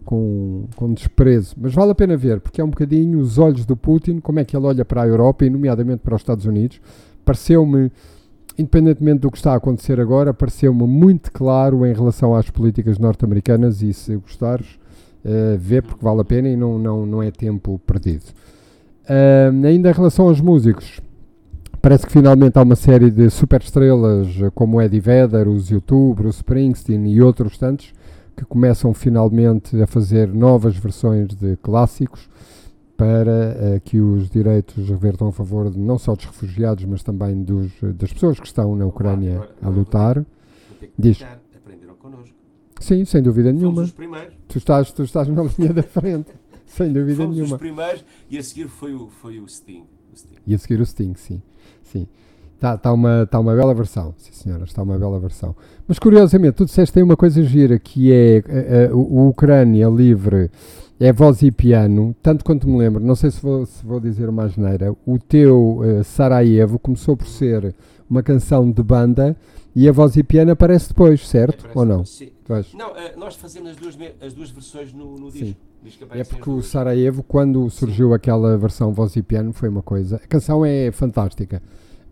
com, 0.05 0.67
com 0.77 0.95
desprezo. 0.95 1.57
Mas 1.61 1.75
vale 1.75 1.91
a 1.91 1.95
pena 1.97 2.17
ver, 2.17 2.41
porque 2.41 2.61
é 2.61 2.65
um 2.65 2.71
bocadinho 2.71 3.19
os 3.19 3.39
olhos 3.39 3.67
do 3.67 3.77
Putin, 3.77 4.21
como 4.21 4.39
é 4.39 4.45
que 4.45 4.57
ele 4.57 4.67
olha 4.67 4.85
para 4.85 5.03
a 5.03 5.07
Europa 5.09 5.45
e, 5.45 5.51
nomeadamente, 5.51 6.03
para 6.05 6.15
os 6.15 6.21
Estados 6.21 6.47
Unidos. 6.47 6.81
Pareceu-me 7.25 7.91
independentemente 8.61 9.21
do 9.21 9.31
que 9.31 9.39
está 9.39 9.53
a 9.53 9.57
acontecer 9.57 9.99
agora, 9.99 10.35
pareceu-me 10.35 10.87
muito 10.87 11.33
claro 11.33 11.87
em 11.87 11.93
relação 11.93 12.35
às 12.35 12.51
políticas 12.51 12.99
norte-americanas 12.99 13.83
e 13.83 13.93
se 13.93 14.15
gostares, 14.17 14.79
uh, 15.25 15.57
vê 15.59 15.81
porque 15.81 16.05
vale 16.05 16.21
a 16.21 16.25
pena 16.25 16.49
e 16.49 16.57
não, 16.57 16.79
não, 16.79 17.07
não 17.07 17.23
é 17.23 17.31
tempo 17.31 17.81
perdido. 17.87 18.25
Uh, 19.05 19.67
ainda 19.67 19.91
em 19.91 19.93
relação 19.93 20.29
aos 20.29 20.41
músicos, 20.41 21.01
parece 21.81 22.07
que 22.07 22.13
finalmente 22.13 22.59
há 22.59 22.63
uma 22.63 22.77
série 22.77 23.11
de 23.11 23.31
superestrelas 23.31 24.29
como 24.55 24.81
Eddie 24.81 25.01
Vedder, 25.01 25.49
os 25.49 25.71
YouTube, 25.71 26.19
Bruce 26.19 26.39
Springsteen 26.39 27.11
e 27.11 27.23
outros 27.23 27.57
tantos 27.57 27.93
que 28.37 28.45
começam 28.45 28.95
finalmente 28.95 29.81
a 29.83 29.87
fazer 29.87 30.29
novas 30.33 30.77
versões 30.77 31.29
de 31.29 31.57
clássicos 31.57 32.29
para 33.01 33.77
uh, 33.77 33.81
que 33.81 33.99
os 33.99 34.29
direitos 34.29 34.87
revertam 34.91 35.29
a 35.29 35.33
favor 35.33 35.71
de, 35.71 35.79
não 35.79 35.99
só 35.99 36.15
dos 36.15 36.27
refugiados, 36.27 36.85
mas 36.85 37.03
também 37.03 37.43
dos, 37.43 37.73
das 37.95 38.13
pessoas 38.13 38.39
que 38.39 38.47
estão 38.47 38.77
na 38.77 38.85
Ucrânia 38.85 39.37
agora, 39.37 39.51
agora, 39.63 39.75
a 39.75 39.79
lutar. 39.79 40.27
Diz. 40.99 41.25
Aprenderam 41.57 41.95
connosco. 41.95 42.37
Sim, 42.79 43.03
sem 43.07 43.23
dúvida 43.23 43.53
nenhuma. 43.53 43.77
Fomos 43.77 43.89
os 43.89 43.95
primeiros. 43.95 44.35
Tu 44.49 44.59
estás, 44.59 44.93
tu 44.93 45.03
estás 45.03 45.29
na 45.29 45.43
linha 45.43 45.73
da 45.73 45.83
frente, 45.83 46.31
sem 46.67 46.93
dúvida 46.93 47.23
Fomos 47.23 47.37
nenhuma. 47.37 47.55
os 47.55 47.59
primeiros 47.61 48.05
e 48.29 48.37
a 48.37 48.43
seguir 48.43 48.69
foi 48.69 48.93
o, 48.93 49.09
foi 49.09 49.41
o 49.41 49.49
Sting. 49.49 49.87
o, 50.13 50.17
Sting. 50.17 50.37
E 50.47 50.55
a 50.55 50.59
seguir 50.59 50.79
o 50.79 50.85
Sting, 50.85 51.15
sim. 51.15 51.41
sim. 51.83 52.07
Está 52.57 52.77
tá 52.77 52.93
uma, 52.93 53.27
tá 53.27 53.41
uma 53.41 53.57
bela 53.57 53.73
versão, 53.73 54.15
sim 54.19 54.33
senhora, 54.35 54.65
está 54.65 54.83
uma 54.83 54.99
bela 54.99 55.19
versão. 55.19 55.57
Mas 55.89 55.99
curiosamente, 55.99 56.57
tu 56.57 56.67
disseste 56.67 56.93
tem 56.93 57.03
uma 57.03 57.17
coisa 57.17 57.43
gira 57.43 57.79
que 57.79 58.13
é 58.13 58.45
a, 58.47 58.89
a, 58.89 58.91
a, 58.91 58.95
o 58.95 59.29
Ucrânia 59.31 59.89
livre 59.89 60.51
é 61.01 61.11
voz 61.15 61.41
e 61.41 61.51
piano, 61.51 62.15
tanto 62.23 62.45
quanto 62.45 62.69
me 62.69 62.77
lembro, 62.77 63.03
não 63.03 63.15
sei 63.15 63.31
se 63.31 63.41
vou, 63.41 63.65
se 63.65 63.83
vou 63.83 63.99
dizer 63.99 64.29
uma 64.29 64.45
asneira, 64.45 64.95
o 65.07 65.19
teu 65.19 65.79
uh, 65.79 66.05
Sarajevo 66.05 66.79
começou 66.79 67.17
por 67.17 67.27
ser 67.27 67.75
uma 68.09 68.23
canção 68.23 68.71
de 68.71 68.83
banda 68.83 69.35
e 69.75 69.89
a 69.89 69.93
voz 69.93 70.15
e 70.17 70.23
piano 70.23 70.51
aparece 70.51 70.89
depois, 70.89 71.27
certo? 71.27 71.67
Ou 71.75 71.87
não? 71.87 72.05
Sim. 72.05 72.29
Não, 72.75 72.91
uh, 72.91 73.19
nós 73.19 73.35
fazemos 73.37 73.71
as 73.71 73.77
duas, 73.77 73.97
as 74.21 74.35
duas 74.35 74.51
versões 74.51 74.93
no, 74.93 75.17
no 75.17 75.31
disco. 75.31 75.59
disco 75.83 76.05
é 76.11 76.23
porque 76.23 76.51
o 76.51 76.61
Sarajevo, 76.61 77.23
quando 77.23 77.71
surgiu 77.71 78.09
Sim. 78.09 78.15
aquela 78.15 78.59
versão 78.59 78.93
voz 78.93 79.17
e 79.17 79.23
piano, 79.23 79.55
foi 79.55 79.71
uma 79.71 79.83
coisa. 79.83 80.17
A 80.17 80.27
canção 80.27 80.67
é 80.67 80.93
fantástica, 80.93 81.63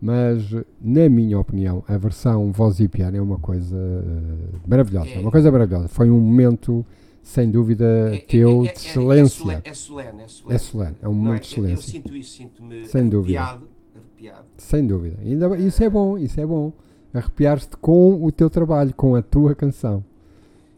mas, 0.01 0.51
na 0.81 1.11
minha 1.11 1.39
opinião, 1.39 1.85
a 1.87 1.99
versão 1.99 2.51
voz 2.53 2.81
e 2.81 2.89
piano 2.89 3.19
é 3.19 3.21
uma 3.21 3.39
coisa 3.39 3.77
uh, 3.77 4.61
maravilhosa. 4.67 5.11
É. 5.11 5.19
Uma 5.19 5.31
coisa 5.31 5.53
maravilhosa. 5.53 5.89
Foi 5.89 6.09
um 6.09 6.19
momento 6.19 6.87
sem 7.29 7.51
dúvida, 7.51 7.85
é, 8.11 8.17
é 8.17 8.19
teu 8.21 8.65
é, 8.65 8.69
é, 8.69 8.73
de 8.73 8.79
excelência. 8.79 9.43
É 9.63 9.75
solene, 9.75 10.23
é 10.23 10.27
solene. 10.29 10.55
É 10.55 10.59
solene, 10.59 10.97
é 11.03 11.09
um 11.09 11.13
momento 11.13 11.43
de 11.43 11.49
excelência. 11.49 11.75
Eu 11.75 11.83
sinto 11.83 12.17
isso, 12.17 12.37
sinto-me 12.39 12.87
sem 12.87 13.03
arrepiado, 13.03 13.59
dúvida. 13.59 13.71
arrepiado. 13.95 14.47
Sem 14.57 14.87
dúvida. 14.87 15.19
Ainda, 15.21 15.57
isso 15.59 15.85
é 15.85 15.91
bom, 15.91 16.17
isso 16.17 16.41
é 16.41 16.47
bom. 16.47 16.73
Arrepiar-te 17.13 17.77
com 17.77 18.25
o 18.25 18.33
teu 18.33 18.49
trabalho, 18.49 18.95
com 18.95 19.15
a 19.15 19.21
tua 19.21 19.55
canção. 19.55 20.03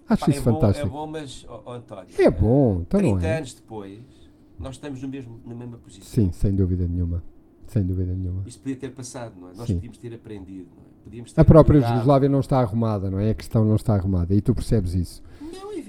Acho 0.09 0.25
Pá, 0.25 0.31
isso 0.33 0.41
é 0.41 0.43
fantástico. 0.43 0.89
Bom, 0.89 0.97
é 0.97 1.07
bom, 1.07 1.07
mas, 1.07 1.47
oh, 1.49 1.71
António, 1.71 2.15
é 2.19 2.31
bom, 2.33 2.81
então 2.81 2.99
30 2.99 3.27
é. 3.27 3.37
anos 3.39 3.55
depois, 3.55 4.01
nós 4.59 4.75
estamos 4.75 5.01
no 5.03 5.09
mesmo, 5.09 5.41
na 5.47 5.55
mesma 5.55 5.79
posição. 5.79 6.05
Sim, 6.05 6.33
sem 6.33 6.53
dúvida 6.53 6.85
nenhuma. 6.89 7.23
Sem 7.69 7.85
dúvida 7.85 8.13
nenhuma. 8.13 8.43
Isto 8.45 8.61
podia 8.61 8.77
ter 8.77 8.91
passado, 8.91 9.35
não 9.41 9.51
é? 9.51 9.55
Nós 9.55 9.69
Sim. 9.69 9.75
podíamos 9.75 9.99
ter 9.99 10.13
aprendido, 10.13 10.69
não 10.75 10.83
é? 10.83 11.05
Podíamos 11.05 11.33
ter 11.33 11.41
a 11.41 11.45
própria 11.45 11.81
Jugoslávia 11.81 12.29
não 12.29 12.41
está 12.41 12.59
arrumada, 12.59 13.09
não 13.09 13.21
é? 13.21 13.31
A 13.31 13.35
questão 13.35 13.65
não 13.65 13.77
está 13.77 13.95
arrumada 13.95 14.35
e 14.35 14.41
tu 14.41 14.53
percebes 14.53 14.95
isso. 14.95 15.23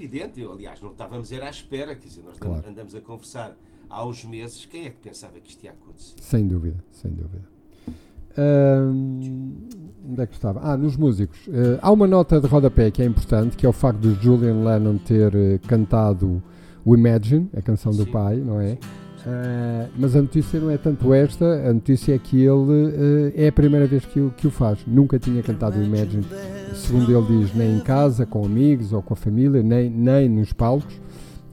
Evidente. 0.02 0.40
Eu, 0.40 0.52
aliás, 0.52 0.80
não 0.80 0.90
estávamos 0.90 1.30
era 1.30 1.46
à 1.46 1.50
espera. 1.50 1.94
Quer 1.94 2.08
dizer, 2.08 2.24
nós 2.24 2.36
claro. 2.36 2.68
andamos 2.68 2.92
a 2.92 3.00
conversar 3.00 3.56
há 3.88 4.04
uns 4.04 4.24
meses. 4.24 4.66
Quem 4.66 4.86
é 4.86 4.90
que 4.90 4.96
pensava 4.96 5.38
que 5.38 5.50
isto 5.50 5.62
ia 5.62 5.70
acontecer? 5.70 6.16
Sem 6.20 6.48
dúvida, 6.48 6.82
sem 6.90 7.12
dúvida. 7.12 7.48
Hum, 8.36 9.68
onde 10.08 10.22
é 10.22 10.26
que 10.26 10.34
estava? 10.34 10.60
Ah, 10.60 10.76
nos 10.76 10.96
músicos. 10.96 11.46
Uh, 11.46 11.78
há 11.80 11.92
uma 11.92 12.08
nota 12.08 12.40
de 12.40 12.48
rodapé 12.48 12.90
que 12.90 13.00
é 13.00 13.04
importante, 13.04 13.56
que 13.56 13.64
é 13.64 13.68
o 13.68 13.72
facto 13.72 14.00
de 14.00 14.14
Julian 14.20 14.64
Lennon 14.64 14.98
ter 14.98 15.32
uh, 15.34 15.60
cantado 15.68 16.42
o 16.84 16.96
Imagine, 16.96 17.48
a 17.56 17.62
canção 17.62 17.92
do 17.92 18.04
pai, 18.06 18.36
não 18.38 18.60
é? 18.60 18.70
Sim. 18.70 19.01
Uh, 19.24 19.88
mas 19.96 20.16
a 20.16 20.20
notícia 20.20 20.58
não 20.58 20.68
é 20.68 20.76
tanto 20.76 21.14
esta, 21.14 21.44
a 21.44 21.72
notícia 21.72 22.12
é 22.12 22.18
que 22.18 22.38
ele 22.38 22.50
uh, 22.50 23.32
é 23.36 23.48
a 23.48 23.52
primeira 23.52 23.86
vez 23.86 24.04
que 24.04 24.18
o, 24.18 24.30
que 24.36 24.48
o 24.48 24.50
faz. 24.50 24.80
Nunca 24.84 25.18
tinha 25.18 25.40
cantado 25.42 25.78
o 25.78 25.82
Imagine, 25.82 26.26
segundo 26.74 27.16
ele 27.16 27.38
diz, 27.38 27.54
nem 27.54 27.76
em 27.76 27.80
casa, 27.80 28.26
com 28.26 28.44
amigos 28.44 28.92
ou 28.92 29.00
com 29.00 29.14
a 29.14 29.16
família, 29.16 29.62
nem, 29.62 29.88
nem 29.88 30.28
nos 30.28 30.52
palcos. 30.52 31.00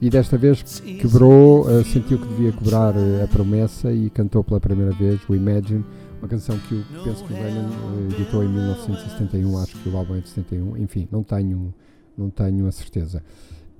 E 0.00 0.10
desta 0.10 0.36
vez 0.36 0.80
quebrou, 0.80 1.62
uh, 1.62 1.84
sentiu 1.84 2.18
que 2.18 2.26
devia 2.26 2.50
quebrar 2.50 2.94
a 3.22 3.28
promessa 3.28 3.92
e 3.92 4.10
cantou 4.10 4.42
pela 4.42 4.58
primeira 4.58 4.92
vez 4.92 5.20
o 5.28 5.34
Imagine, 5.34 5.84
uma 6.20 6.28
canção 6.28 6.58
que 6.58 6.74
eu 6.74 7.02
penso 7.04 7.24
que 7.24 7.32
o 7.32 7.36
Lennon 7.36 7.68
editou 8.10 8.42
em 8.42 8.48
1971, 8.48 9.58
acho 9.58 9.76
que 9.78 9.88
o 9.88 9.96
álbum 9.96 10.16
é 10.16 10.20
de 10.20 10.28
71, 10.28 10.76
enfim, 10.76 11.06
não 11.10 11.22
tenho, 11.22 11.72
não 12.18 12.30
tenho 12.30 12.66
a 12.66 12.72
certeza. 12.72 13.22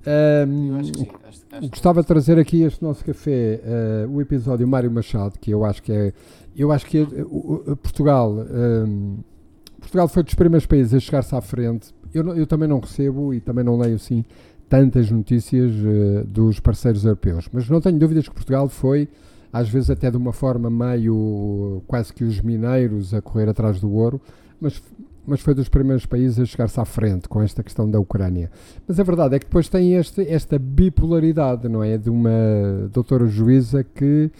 Um, 0.05 0.83
sim, 0.83 1.07
acho, 1.27 1.41
acho 1.51 1.69
gostava 1.69 2.01
de 2.01 2.07
trazer 2.07 2.39
aqui 2.39 2.63
este 2.63 2.81
nosso 2.81 3.05
café 3.05 3.61
uh, 3.63 4.11
o 4.11 4.21
episódio 4.21 4.67
Mário 4.67 4.89
Machado, 4.91 5.37
que 5.39 5.51
eu 5.51 5.63
acho 5.63 5.83
que 5.83 5.91
é. 5.91 6.13
Eu 6.55 6.71
acho 6.71 6.85
que 6.85 6.97
é, 6.97 7.01
uh, 7.01 7.77
Portugal. 7.77 8.31
Um, 8.31 9.19
Portugal 9.79 10.07
foi 10.07 10.23
dos 10.23 10.35
primeiros 10.35 10.65
países 10.65 10.93
a 10.93 10.99
chegar-se 10.99 11.35
à 11.35 11.41
frente. 11.41 11.93
Eu, 12.13 12.35
eu 12.35 12.45
também 12.45 12.67
não 12.67 12.79
recebo 12.79 13.33
e 13.33 13.39
também 13.39 13.63
não 13.63 13.77
leio 13.77 13.95
assim 13.95 14.23
tantas 14.67 15.11
notícias 15.11 15.71
uh, 15.73 16.25
dos 16.25 16.59
parceiros 16.59 17.03
europeus, 17.03 17.47
mas 17.51 17.69
não 17.69 17.81
tenho 17.81 17.99
dúvidas 17.99 18.27
que 18.27 18.33
Portugal 18.33 18.69
foi, 18.69 19.07
às 19.51 19.67
vezes 19.69 19.89
até 19.89 20.09
de 20.09 20.17
uma 20.17 20.31
forma 20.31 20.69
meio 20.69 21.83
quase 21.87 22.13
que 22.13 22.23
os 22.23 22.39
mineiros 22.41 23.13
a 23.13 23.21
correr 23.21 23.49
atrás 23.49 23.81
do 23.81 23.91
ouro, 23.91 24.21
mas 24.61 24.81
mas 25.25 25.41
foi 25.41 25.53
dos 25.53 25.69
primeiros 25.69 26.05
países 26.05 26.39
a 26.39 26.45
chegar-se 26.45 26.79
à 26.79 26.85
frente 26.85 27.29
com 27.29 27.41
esta 27.41 27.61
questão 27.63 27.89
da 27.89 27.99
Ucrânia. 27.99 28.49
Mas 28.87 28.99
a 28.99 29.03
verdade 29.03 29.35
é 29.35 29.39
que 29.39 29.45
depois 29.45 29.69
tem 29.69 29.95
este, 29.95 30.27
esta 30.27 30.57
bipolaridade, 30.57 31.67
não 31.69 31.83
é? 31.83 31.97
De 31.97 32.09
uma 32.09 32.31
doutora 32.91 33.27
juíza 33.27 33.83
que 33.83 34.31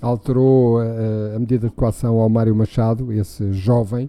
alterou 0.00 0.78
a, 0.78 1.36
a 1.36 1.38
medida 1.38 1.68
de 1.68 1.74
coação 1.74 2.18
ao 2.18 2.28
Mário 2.28 2.54
Machado, 2.54 3.12
esse 3.12 3.52
jovem, 3.52 4.08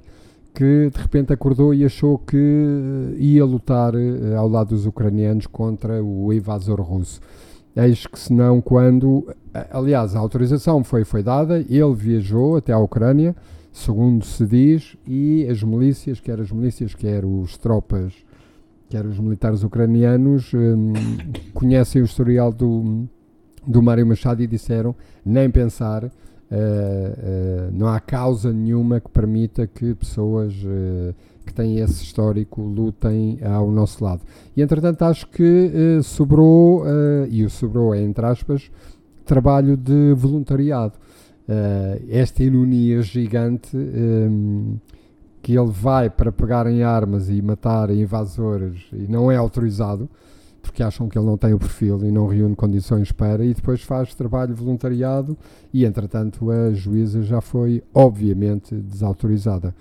que 0.53 0.89
de 0.89 1.01
repente 1.01 1.33
acordou 1.33 1.73
e 1.73 1.83
achou 1.85 2.17
que 2.17 3.15
ia 3.17 3.43
lutar 3.45 3.93
eh, 3.95 4.35
ao 4.35 4.47
lado 4.47 4.69
dos 4.69 4.85
ucranianos 4.85 5.47
contra 5.47 6.03
o 6.03 6.31
invasor 6.33 6.81
russo. 6.81 7.21
Eis 7.75 8.05
que 8.05 8.19
senão 8.19 8.59
quando, 8.59 9.25
aliás, 9.71 10.13
a 10.13 10.19
autorização 10.19 10.83
foi, 10.83 11.05
foi 11.05 11.23
dada, 11.23 11.59
ele 11.59 11.93
viajou 11.95 12.57
até 12.57 12.73
à 12.73 12.77
Ucrânia, 12.77 13.33
segundo 13.71 14.25
se 14.25 14.45
diz, 14.45 14.97
e 15.07 15.47
as 15.49 15.63
milícias, 15.63 16.19
quer 16.19 16.39
as 16.39 16.51
milícias, 16.51 16.93
quer 16.93 17.23
os 17.25 17.57
tropas, 17.57 18.13
quer 18.89 19.05
os 19.05 19.17
militares 19.17 19.63
ucranianos, 19.63 20.53
hum, 20.53 20.93
conhecem 21.53 22.01
o 22.01 22.05
historial 22.05 22.51
do, 22.51 23.07
do 23.65 23.81
Mário 23.81 24.05
Machado 24.05 24.43
e 24.43 24.47
disseram, 24.47 24.93
nem 25.25 25.49
pensar, 25.49 26.03
uh, 26.03 26.09
uh, 26.09 27.71
não 27.71 27.87
há 27.87 27.99
causa 27.99 28.51
nenhuma 28.51 28.99
que 28.99 29.09
permita 29.09 29.65
que 29.65 29.95
pessoas 29.95 30.53
uh, 30.53 31.15
que 31.45 31.53
têm 31.53 31.79
esse 31.79 32.03
histórico 32.03 32.61
lutem 32.61 33.39
ao 33.41 33.71
nosso 33.71 34.03
lado. 34.03 34.21
E 34.55 34.61
entretanto 34.61 35.01
acho 35.03 35.27
que 35.27 35.99
sobrou, 36.03 36.83
e 37.29 37.43
o 37.43 37.49
sobrou 37.49 37.95
é 37.95 38.01
entre 38.01 38.23
aspas, 38.25 38.69
trabalho 39.25 39.75
de 39.75 40.13
voluntariado. 40.13 40.93
Uh, 41.51 42.05
esta 42.09 42.43
ironia 42.43 43.01
gigante 43.01 43.75
um, 43.75 44.77
que 45.41 45.57
ele 45.57 45.71
vai 45.71 46.09
para 46.09 46.31
pegar 46.31 46.67
em 46.67 46.83
armas 46.83 47.29
e 47.29 47.41
matar 47.41 47.89
invasores 47.89 48.81
e 48.93 49.07
não 49.11 49.31
é 49.31 49.35
autorizado 49.35 50.09
porque 50.61 50.83
acham 50.83 51.09
que 51.09 51.17
ele 51.17 51.25
não 51.25 51.37
tem 51.37 51.53
o 51.53 51.59
perfil 51.59 52.05
e 52.05 52.11
não 52.11 52.27
reúne 52.27 52.55
condições 52.55 53.11
para, 53.11 53.43
e 53.43 53.53
depois 53.53 53.81
faz 53.81 54.13
trabalho 54.13 54.55
voluntariado 54.55 55.35
e, 55.73 55.83
entretanto, 55.85 56.49
a 56.51 56.71
juíza 56.71 57.23
já 57.23 57.41
foi, 57.41 57.83
obviamente, 57.93 58.75
desautorizada. 58.75 59.75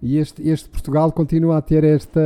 E 0.00 0.16
este, 0.16 0.48
este 0.48 0.68
Portugal 0.68 1.12
continua 1.12 1.58
a 1.58 1.62
ter 1.62 1.84
esta, 1.84 2.20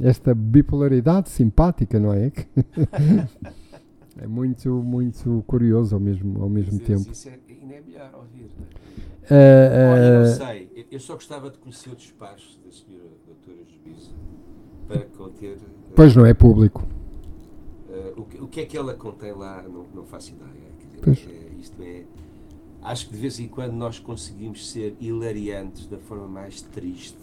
esta 0.00 0.34
bipolaridade 0.34 1.30
simpática, 1.30 1.98
não 1.98 2.12
é? 2.12 2.30
é 4.20 4.26
muito, 4.26 4.68
muito 4.82 5.42
curioso 5.46 5.94
ao 5.94 6.00
mesmo, 6.00 6.42
ao 6.42 6.48
mesmo 6.50 6.78
tempo. 6.78 7.10
Isso 7.10 7.28
é, 7.28 7.38
ainda 7.70 7.76
é 7.76 7.80
melhor 7.80 8.10
ouvir, 8.14 8.50
não 8.58 8.66
é? 8.66 8.90
Uh, 9.30 9.92
Olha, 9.92 10.20
não 10.20 10.46
sei, 10.46 10.86
eu 10.90 11.00
só 11.00 11.14
gostava 11.14 11.50
de 11.50 11.58
conhecer 11.58 11.90
o 11.90 11.96
despacho 11.96 12.58
da 12.64 12.72
senhora 12.72 13.10
doutora 13.26 13.58
juíza 13.64 14.10
para 14.88 15.04
conter... 15.16 15.56
Uh, 15.56 15.92
pois 15.94 16.16
não 16.16 16.26
é 16.26 16.34
público. 16.34 16.86
Uh, 17.88 18.20
o, 18.20 18.24
que, 18.24 18.42
o 18.42 18.48
que 18.48 18.60
é 18.60 18.66
que 18.66 18.76
ela 18.76 18.94
contém 18.94 19.32
lá, 19.32 19.62
não, 19.62 19.86
não 19.94 20.04
faço 20.04 20.32
ideia. 20.32 20.70
Dizer, 21.02 21.30
é, 21.30 21.60
isto 21.60 21.82
é 21.82 22.04
acho 22.82 23.06
que 23.06 23.14
de 23.14 23.20
vez 23.20 23.38
em 23.38 23.48
quando 23.48 23.72
nós 23.72 23.98
conseguimos 23.98 24.70
ser 24.70 24.96
hilariantes 25.00 25.86
da 25.86 25.98
forma 25.98 26.26
mais 26.26 26.62
triste. 26.62 27.18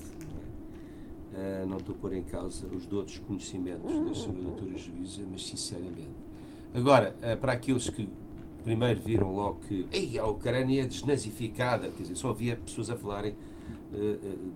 Não, 1.34 1.42
é? 1.42 1.64
uh, 1.64 1.68
não 1.68 1.78
estou 1.78 1.96
a 1.96 1.98
pôr 1.98 2.14
em 2.14 2.24
causa 2.24 2.68
os 2.68 2.92
outros 2.92 3.20
conhecimentos 3.20 3.92
da 4.08 4.14
sua 4.14 4.34
doutora 4.34 4.78
juíza, 4.78 5.24
mas 5.30 5.46
sinceramente. 5.46 6.28
Agora, 6.74 7.16
uh, 7.20 7.38
para 7.38 7.54
aqueles 7.54 7.90
que 7.90 8.08
primeiro 8.64 9.00
viram 9.02 9.34
logo 9.34 9.60
que 9.68 9.88
Ei, 9.92 10.18
a 10.18 10.26
Ucrânia 10.26 10.84
é 10.84 10.86
desnazificada, 10.86 11.90
quer 11.90 12.04
dizer, 12.04 12.16
só 12.16 12.30
havia 12.30 12.56
pessoas 12.56 12.90
a 12.90 12.96
falarem 12.96 13.34
uh, 13.34 13.96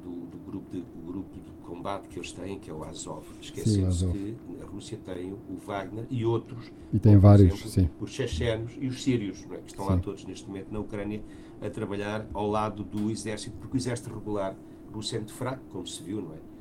do, 0.04 0.28
do, 0.28 0.38
grupo 0.46 0.72
de, 0.72 0.82
do 0.82 1.06
grupo 1.06 1.36
de 1.36 1.52
combate 1.64 2.08
que 2.10 2.20
eles 2.20 2.32
têm, 2.32 2.60
que 2.60 2.70
é 2.70 2.74
o 2.74 2.84
Azov. 2.84 3.24
Esquecendo-se 3.42 4.06
que 4.08 4.38
a 4.62 4.66
Rússia 4.66 5.00
tem 5.06 5.32
o 5.32 5.58
Wagner 5.66 6.06
e 6.10 6.26
outros. 6.26 6.72
E 6.94 7.00
tem 7.00 7.18
vários, 7.18 7.54
exemplo, 7.54 7.70
sim. 7.70 7.90
Os 8.00 8.12
chechenos 8.12 8.72
e 8.80 8.88
os 8.88 9.02
sírios, 9.02 9.46
é? 9.52 9.58
que 9.58 9.70
estão 9.70 9.86
sim. 9.86 9.92
lá 9.92 9.98
todos 9.98 10.26
neste 10.26 10.48
momento 10.48 10.72
na 10.72 10.80
Ucrânia 10.80 11.22
a 11.62 11.70
trabalhar 11.70 12.28
ao 12.34 12.48
lado 12.48 12.84
do 12.84 13.10
exército, 13.10 13.56
porque 13.58 13.78
o 13.78 13.80
exército 13.80 14.14
regular 14.14 14.56
russo 14.94 15.16
é 15.16 15.20
muito 15.20 15.34
fraco, 15.34 15.62
como 15.72 15.88
se 15.88 16.04
viu, 16.04 16.22
não 16.22 16.34
é? 16.34 16.52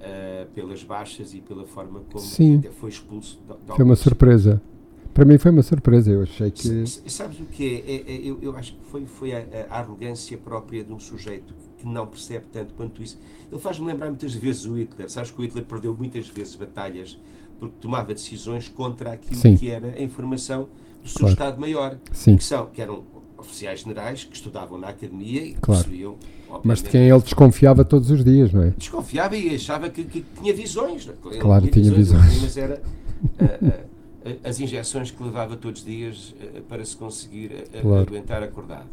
Uh, 0.00 0.46
pelas 0.52 0.82
baixas 0.82 1.34
e 1.34 1.40
pela 1.40 1.66
forma 1.66 2.00
como 2.10 2.24
sim. 2.24 2.62
foi 2.72 2.88
expulso. 2.88 3.38
De, 3.46 3.54
de 3.54 3.76
foi 3.76 3.84
uma 3.84 3.96
surpresa. 3.96 4.60
Para 5.12 5.24
mim 5.24 5.38
foi 5.38 5.50
uma 5.50 5.62
surpresa, 5.62 6.10
eu 6.10 6.22
achei 6.22 6.50
que... 6.50 6.86
Sabes 6.86 7.40
o 7.40 7.44
que 7.44 7.82
é? 7.86 7.90
é, 7.90 8.16
é 8.16 8.28
eu, 8.28 8.38
eu, 8.40 8.56
acho 8.56 8.74
que 8.74 8.84
foi, 8.84 9.06
foi 9.06 9.32
a, 9.32 9.44
a, 9.68 9.78
arrogância 9.78 10.38
própria 10.38 10.84
de 10.84 10.92
um 10.92 10.98
sujeito 10.98 11.52
que 11.76 11.86
não 11.86 12.06
percebe 12.06 12.46
tanto 12.52 12.74
quanto 12.74 13.02
isso. 13.02 13.18
Ele 13.50 13.60
faz-me 13.60 13.86
lembrar 13.86 14.08
muitas 14.08 14.34
vezes 14.34 14.64
o 14.66 14.78
Hitler. 14.78 15.10
Sabes 15.10 15.30
que 15.30 15.40
o 15.40 15.42
Hitler 15.42 15.64
perdeu 15.64 15.94
muitas 15.94 16.28
vezes 16.28 16.54
batalhas 16.54 17.18
porque 17.58 17.74
tomava 17.80 18.14
decisões 18.14 18.68
contra 18.68 19.12
aquilo 19.12 19.40
Sim. 19.40 19.56
que 19.56 19.70
era 19.70 19.88
a 19.88 20.02
informação 20.02 20.68
do 21.02 21.08
seu 21.08 21.20
claro. 21.20 21.32
Estado-Maior, 21.32 21.96
que, 21.96 22.44
são, 22.44 22.66
que 22.66 22.80
eram 22.80 23.04
oficiais 23.36 23.80
generais 23.80 24.24
que 24.24 24.34
estudavam 24.34 24.78
na 24.78 24.88
academia 24.88 25.42
e 25.42 25.54
claro. 25.54 25.82
percebiam. 25.82 26.16
Mas 26.64 26.82
de 26.82 26.88
quem 26.88 27.08
ele 27.08 27.20
desconfiava 27.20 27.84
todos 27.84 28.10
os 28.10 28.24
dias, 28.24 28.52
não 28.52 28.62
é? 28.62 28.70
Desconfiava 28.76 29.36
e 29.36 29.54
achava 29.54 29.88
que, 29.88 30.04
que 30.04 30.24
tinha 30.40 30.54
visões. 30.54 31.06
Ele 31.06 31.38
claro, 31.38 31.68
tinha, 31.68 31.92
visões. 31.92 32.22
visões. 32.22 32.42
Mas 32.42 32.56
era. 32.56 32.82
Uh, 33.22 33.66
uh, 33.66 33.89
as 34.44 34.60
injeções 34.60 35.10
que 35.10 35.22
levava 35.22 35.56
todos 35.56 35.80
os 35.80 35.86
dias 35.86 36.30
uh, 36.30 36.62
para 36.62 36.84
se 36.84 36.96
conseguir 36.96 37.52
uh, 37.52 37.80
claro. 37.82 38.02
aguentar 38.02 38.42
acordado. 38.42 38.88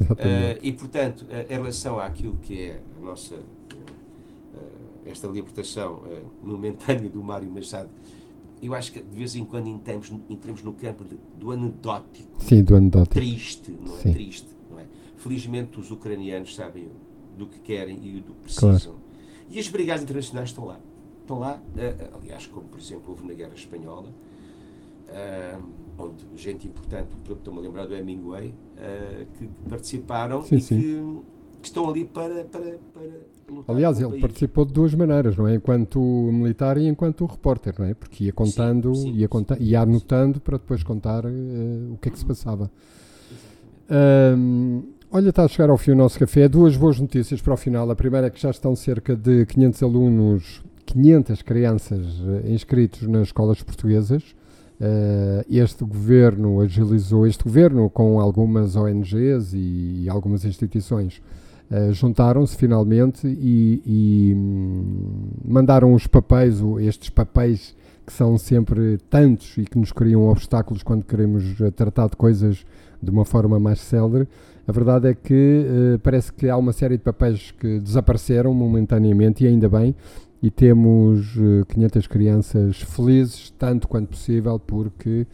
Uh, 0.00 0.58
e, 0.62 0.72
portanto, 0.72 1.26
em 1.48 1.52
relação 1.54 1.98
àquilo 1.98 2.36
que 2.42 2.62
é 2.62 2.80
a 2.98 3.04
nossa 3.04 3.36
esta 5.06 5.26
libertação 5.26 6.02
momentânea 6.42 7.08
do 7.08 7.22
Mário 7.22 7.50
Machado, 7.50 7.88
eu 8.62 8.74
acho 8.74 8.92
que 8.92 9.02
de 9.02 9.16
vez 9.16 9.34
em 9.34 9.44
quando 9.44 9.66
entramos, 9.66 10.12
entramos 10.28 10.62
no 10.62 10.72
campo 10.72 11.04
de, 11.04 11.18
do 11.36 11.50
anedótico. 11.50 12.30
Sim, 12.38 12.62
do 12.62 12.76
anedótico. 12.76 13.14
Triste, 13.14 13.72
não 13.72 13.96
é? 13.96 13.98
Sim. 13.98 14.12
Triste, 14.12 14.48
não 14.70 14.78
é? 14.78 14.84
Felizmente 15.16 15.80
os 15.80 15.90
ucranianos 15.90 16.54
sabem 16.54 16.88
do 17.36 17.46
que 17.46 17.58
querem 17.58 17.98
e 18.04 18.20
do 18.20 18.34
que 18.34 18.42
precisam. 18.42 18.78
Claro. 18.78 19.00
E 19.48 19.58
as 19.58 19.68
brigadas 19.68 20.02
internacionais 20.02 20.50
estão 20.50 20.66
lá. 20.66 20.78
Estão 21.22 21.38
lá, 21.38 21.60
aliás, 22.20 22.46
como 22.46 22.68
por 22.68 22.78
exemplo 22.78 23.04
houve 23.08 23.26
na 23.26 23.34
Guerra 23.34 23.54
Espanhola, 23.54 24.12
uh, 25.10 25.62
onde 25.98 26.24
gente 26.36 26.66
importante, 26.66 27.08
estou-me 27.28 27.60
a 27.60 27.62
lembrar 27.62 27.86
do 27.86 27.94
Hemingway, 27.94 28.48
uh, 28.48 29.26
que 29.34 29.48
participaram 29.68 30.42
sim, 30.42 30.56
e 30.56 30.60
sim. 30.60 30.80
Que, 30.80 31.58
que, 31.62 31.66
estão 31.68 31.88
ali 31.88 32.04
para, 32.04 32.44
para, 32.44 32.78
para 32.92 33.02
lutar. 33.54 33.76
Aliás, 33.76 34.00
ele 34.00 34.10
país. 34.10 34.22
participou 34.22 34.64
de 34.64 34.72
duas 34.72 34.94
maneiras, 34.94 35.36
não 35.36 35.46
é? 35.46 35.56
Enquanto 35.56 36.00
militar 36.00 36.78
e 36.78 36.86
enquanto 36.86 37.26
repórter, 37.26 37.74
não 37.78 37.86
é? 37.86 37.94
Porque 37.94 38.24
ia 38.24 38.32
contando, 38.32 38.94
sim, 38.94 39.12
ia, 39.12 39.28
conta 39.28 39.56
ia 39.60 39.80
anotando 39.80 40.40
para 40.40 40.56
depois 40.56 40.82
contar 40.82 41.24
uh, 41.26 41.92
o 41.92 41.98
que 41.98 42.08
é 42.08 42.12
que 42.12 42.18
se 42.18 42.24
passava. 42.24 42.70
Um, 43.90 44.84
olha, 45.10 45.30
está 45.30 45.44
a 45.44 45.48
chegar 45.48 45.68
ao 45.68 45.76
fim 45.76 45.90
o 45.90 45.96
nosso 45.96 46.18
café. 46.18 46.48
Duas 46.48 46.76
boas 46.76 46.98
notícias 47.00 47.42
para 47.42 47.52
o 47.52 47.56
final. 47.56 47.90
A 47.90 47.96
primeira 47.96 48.28
é 48.28 48.30
que 48.30 48.40
já 48.40 48.50
estão 48.50 48.74
cerca 48.76 49.16
de 49.16 49.44
500 49.46 49.82
alunos, 49.82 50.62
500 50.86 51.42
crianças 51.42 52.06
inscritos 52.44 53.06
nas 53.08 53.28
escolas 53.28 53.62
portuguesas. 53.62 54.34
Uh, 54.80 55.44
este 55.50 55.84
governo 55.84 56.58
agilizou, 56.58 57.26
este 57.26 57.44
governo 57.44 57.90
com 57.90 58.18
algumas 58.18 58.76
ONGs 58.76 59.52
e, 59.52 60.06
algumas 60.08 60.42
instituições 60.46 61.20
uh, 61.70 61.92
juntaram-se 61.92 62.56
finalmente 62.56 63.26
e, 63.26 63.82
e 63.84 64.34
hum, 64.34 65.28
mandaram 65.44 65.92
os 65.92 66.06
papéis, 66.06 66.62
estes 66.80 67.10
papéis 67.10 67.76
que 68.06 68.12
são 68.14 68.38
sempre 68.38 68.96
tantos 69.10 69.58
e 69.58 69.66
que 69.66 69.78
nos 69.78 69.92
criam 69.92 70.26
obstáculos 70.26 70.82
quando 70.82 71.04
queremos 71.04 71.60
uh, 71.60 71.70
tratar 71.70 72.08
de 72.08 72.16
coisas 72.16 72.64
de 73.02 73.10
uma 73.10 73.26
forma 73.26 73.60
mais 73.60 73.80
célere. 73.80 74.26
A 74.66 74.72
verdade 74.72 75.08
é 75.08 75.14
que 75.14 75.98
parece 76.02 76.32
que 76.32 76.48
há 76.48 76.56
uma 76.56 76.72
série 76.72 76.96
de 76.96 77.02
papéis 77.02 77.50
que 77.50 77.80
desapareceram 77.80 78.54
momentaneamente 78.54 79.42
e 79.42 79.48
ainda 79.48 79.68
bem, 79.68 79.96
e 80.42 80.50
temos 80.50 81.34
500 81.68 82.04
eh, 82.04 82.08
crianças 82.08 82.80
felizes, 82.80 83.50
tanto 83.58 83.86
quanto 83.86 84.08
possível, 84.08 84.58
porque 84.58 85.26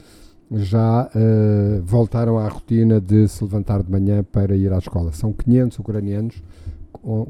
já 0.50 1.08
uh, 1.08 1.82
voltaram 1.82 2.38
à 2.38 2.48
rotina 2.48 3.00
de 3.00 3.26
se 3.26 3.42
levantar 3.42 3.82
de 3.82 3.90
manhã 3.90 4.24
para 4.24 4.54
ir 4.56 4.72
à 4.72 4.78
escola. 4.78 5.12
São 5.12 5.32
500 5.32 5.78
ucranianos 5.80 6.42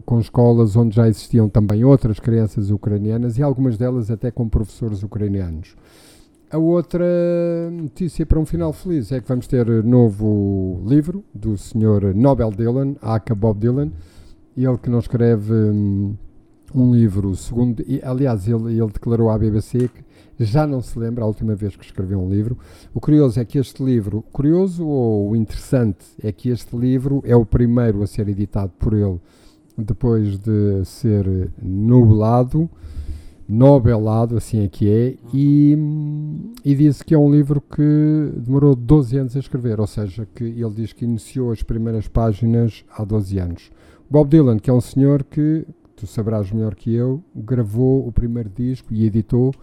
com, 0.05 0.21
escolas 0.21 0.77
onde 0.77 0.97
já 0.97 1.09
existiam 1.09 1.49
também 1.49 1.85
outras 1.85 2.19
crianças 2.19 2.71
ucranianas 2.71 3.39
e 3.39 3.43
algumas 3.43 3.77
delas 3.77 4.11
até 4.11 4.31
com 4.31 4.49
professores 4.49 5.03
ucranianos. 5.03 5.77
A 6.51 6.59
outra 6.59 7.05
notícia 7.73 8.25
para 8.25 8.39
um 8.39 8.47
final 8.47 8.73
feliz 8.73 9.11
é 9.11 9.21
que 9.21 9.29
vamos 9.29 9.47
ter 9.47 9.67
novo 9.85 10.81
livro 10.87 11.25
do 11.35 11.57
Sr. 11.57 12.15
Nobel 12.15 12.51
Dylan, 12.53 12.95
aka 13.03 13.35
Bob 13.35 13.59
Dylan, 13.59 13.91
ele 14.57 14.79
que 14.79 14.89
não 14.89 15.01
escreve 15.01 15.53
hum, 15.53 16.15
um 16.75 16.93
livro, 16.93 17.35
segundo, 17.37 17.83
e, 17.87 18.01
aliás, 18.03 18.47
ele, 18.49 18.79
ele 18.79 18.93
declarou 18.93 19.31
à 19.31 19.39
BBC 19.39 19.89
que 19.89 20.05
já 20.39 20.67
não 20.67 20.83
se 20.83 20.99
lembra 20.99 21.25
a 21.25 21.27
última 21.27 21.55
vez 21.55 21.75
que 21.77 21.85
escreveu 21.85 22.21
um 22.21 22.29
livro. 22.29 22.59
O 22.93 23.01
curioso 23.01 23.41
é 23.41 23.45
que 23.45 23.59
este 23.59 23.83
livro, 23.83 24.23
curioso 24.33 24.87
ou 24.87 25.35
interessante, 25.35 26.05
é 26.23 26.31
que 26.31 26.51
este 26.51 26.77
livro 26.77 27.23
é 27.25 27.35
o 27.35 27.47
primeiro 27.47 28.03
a 28.03 28.07
ser 28.07 28.29
editado 28.29 28.73
por 28.79 28.93
ele 28.93 29.19
depois 29.77 30.39
de 30.39 30.85
ser 30.85 31.51
nobelado, 31.63 32.69
nobelado, 33.49 34.37
assim 34.37 34.65
é 34.65 34.69
que 34.69 34.91
é, 34.91 35.17
e, 35.33 35.77
e 36.65 36.75
disse 36.75 37.05
que 37.05 37.15
é 37.15 37.19
um 37.19 37.31
livro 37.31 37.61
que 37.61 38.33
demorou 38.37 38.75
12 38.75 39.19
anos 39.19 39.37
a 39.37 39.39
escrever, 39.39 39.79
ou 39.79 39.87
seja, 39.87 40.27
que 40.35 40.45
ele 40.45 40.71
diz 40.75 40.93
que 40.93 41.05
iniciou 41.05 41.53
as 41.53 41.63
primeiras 41.63 42.09
páginas 42.09 42.85
há 42.91 43.05
12 43.05 43.39
anos. 43.39 43.71
Bob 44.09 44.29
Dylan, 44.29 44.59
que 44.59 44.71
é 44.71 44.73
um 44.73 44.81
senhor 44.81 45.23
que 45.25 45.67
tu 45.97 46.07
sabrás 46.07 46.53
melhor 46.53 46.75
que 46.75 46.95
eu, 46.95 47.25
gravou 47.35 48.07
o 48.07 48.13
primeiro 48.13 48.51
disco 48.51 48.93
e 48.93 49.07
editou 49.07 49.55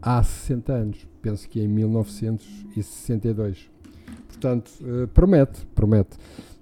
há 0.00 0.22
60 0.22 0.72
anos, 0.72 1.06
penso 1.22 1.46
que 1.48 1.60
em 1.60 1.68
1962. 1.68 3.70
Portanto, 4.26 4.70
uh, 4.80 5.06
promete, 5.08 5.66
promete. 5.74 6.16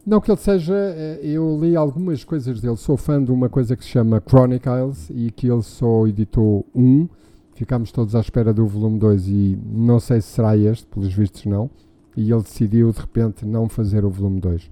Não 0.04 0.20
que 0.20 0.28
ele 0.30 0.38
seja, 0.38 0.74
uh, 0.74 1.24
eu 1.24 1.58
li 1.60 1.76
algumas 1.76 2.24
coisas 2.24 2.60
dele, 2.60 2.76
sou 2.76 2.96
fã 2.96 3.22
de 3.22 3.30
uma 3.30 3.48
coisa 3.48 3.76
que 3.76 3.84
se 3.84 3.90
chama 3.90 4.20
Chronicles 4.20 5.08
e 5.10 5.30
que 5.30 5.48
ele 5.48 5.62
só 5.62 6.04
editou 6.06 6.66
um, 6.74 7.08
ficámos 7.54 7.92
todos 7.92 8.16
à 8.16 8.20
espera 8.20 8.52
do 8.52 8.66
volume 8.66 8.98
2 8.98 9.28
e 9.28 9.58
não 9.64 10.00
sei 10.00 10.20
se 10.20 10.26
será 10.28 10.56
este, 10.56 10.86
pelos 10.86 11.12
vistos 11.12 11.44
não, 11.44 11.70
e 12.16 12.30
ele 12.30 12.42
decidiu 12.42 12.92
de 12.92 13.00
repente 13.00 13.46
não 13.46 13.68
fazer 13.68 14.04
o 14.04 14.10
volume 14.10 14.40
2. 14.40 14.70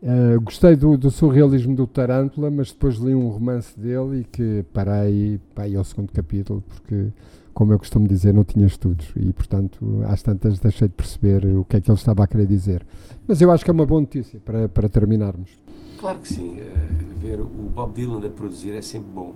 Uh, 0.00 0.40
gostei 0.40 0.76
do, 0.76 0.96
do, 0.96 1.10
surrealismo 1.10 1.74
do 1.74 1.86
Tarântula, 1.86 2.50
mas 2.50 2.70
depois 2.70 2.96
li 2.96 3.14
um 3.14 3.28
romance 3.28 3.78
dele 3.78 4.20
e 4.20 4.24
que 4.24 4.64
parei, 4.72 5.40
parei 5.54 5.74
ao 5.74 5.82
segundo 5.82 6.12
capítulo 6.12 6.62
porque 6.68 7.08
como 7.52 7.72
eu 7.72 7.78
costumo 7.80 8.06
dizer, 8.06 8.32
não 8.32 8.44
tinha 8.44 8.64
estudos 8.64 9.08
e, 9.16 9.32
portanto, 9.32 10.04
às 10.06 10.22
tantas 10.22 10.60
deixei 10.60 10.86
de 10.86 10.94
perceber 10.94 11.44
o 11.44 11.64
que 11.64 11.76
é 11.76 11.80
que 11.80 11.90
ele 11.90 11.98
estava 11.98 12.22
a 12.22 12.26
querer 12.28 12.46
dizer. 12.46 12.86
Mas 13.26 13.40
eu 13.40 13.50
acho 13.50 13.64
que 13.64 13.70
é 13.70 13.74
uma 13.74 13.84
boa 13.84 14.00
notícia 14.00 14.38
para, 14.38 14.68
para 14.68 14.88
terminarmos. 14.88 15.50
Claro 15.98 16.20
que 16.20 16.28
sim. 16.28 16.60
Uh, 16.60 17.18
ver 17.20 17.40
o 17.40 17.46
Bob 17.46 17.92
Dylan 17.94 18.24
a 18.24 18.30
produzir 18.30 18.76
é 18.76 18.82
sempre 18.82 19.10
bom. 19.12 19.34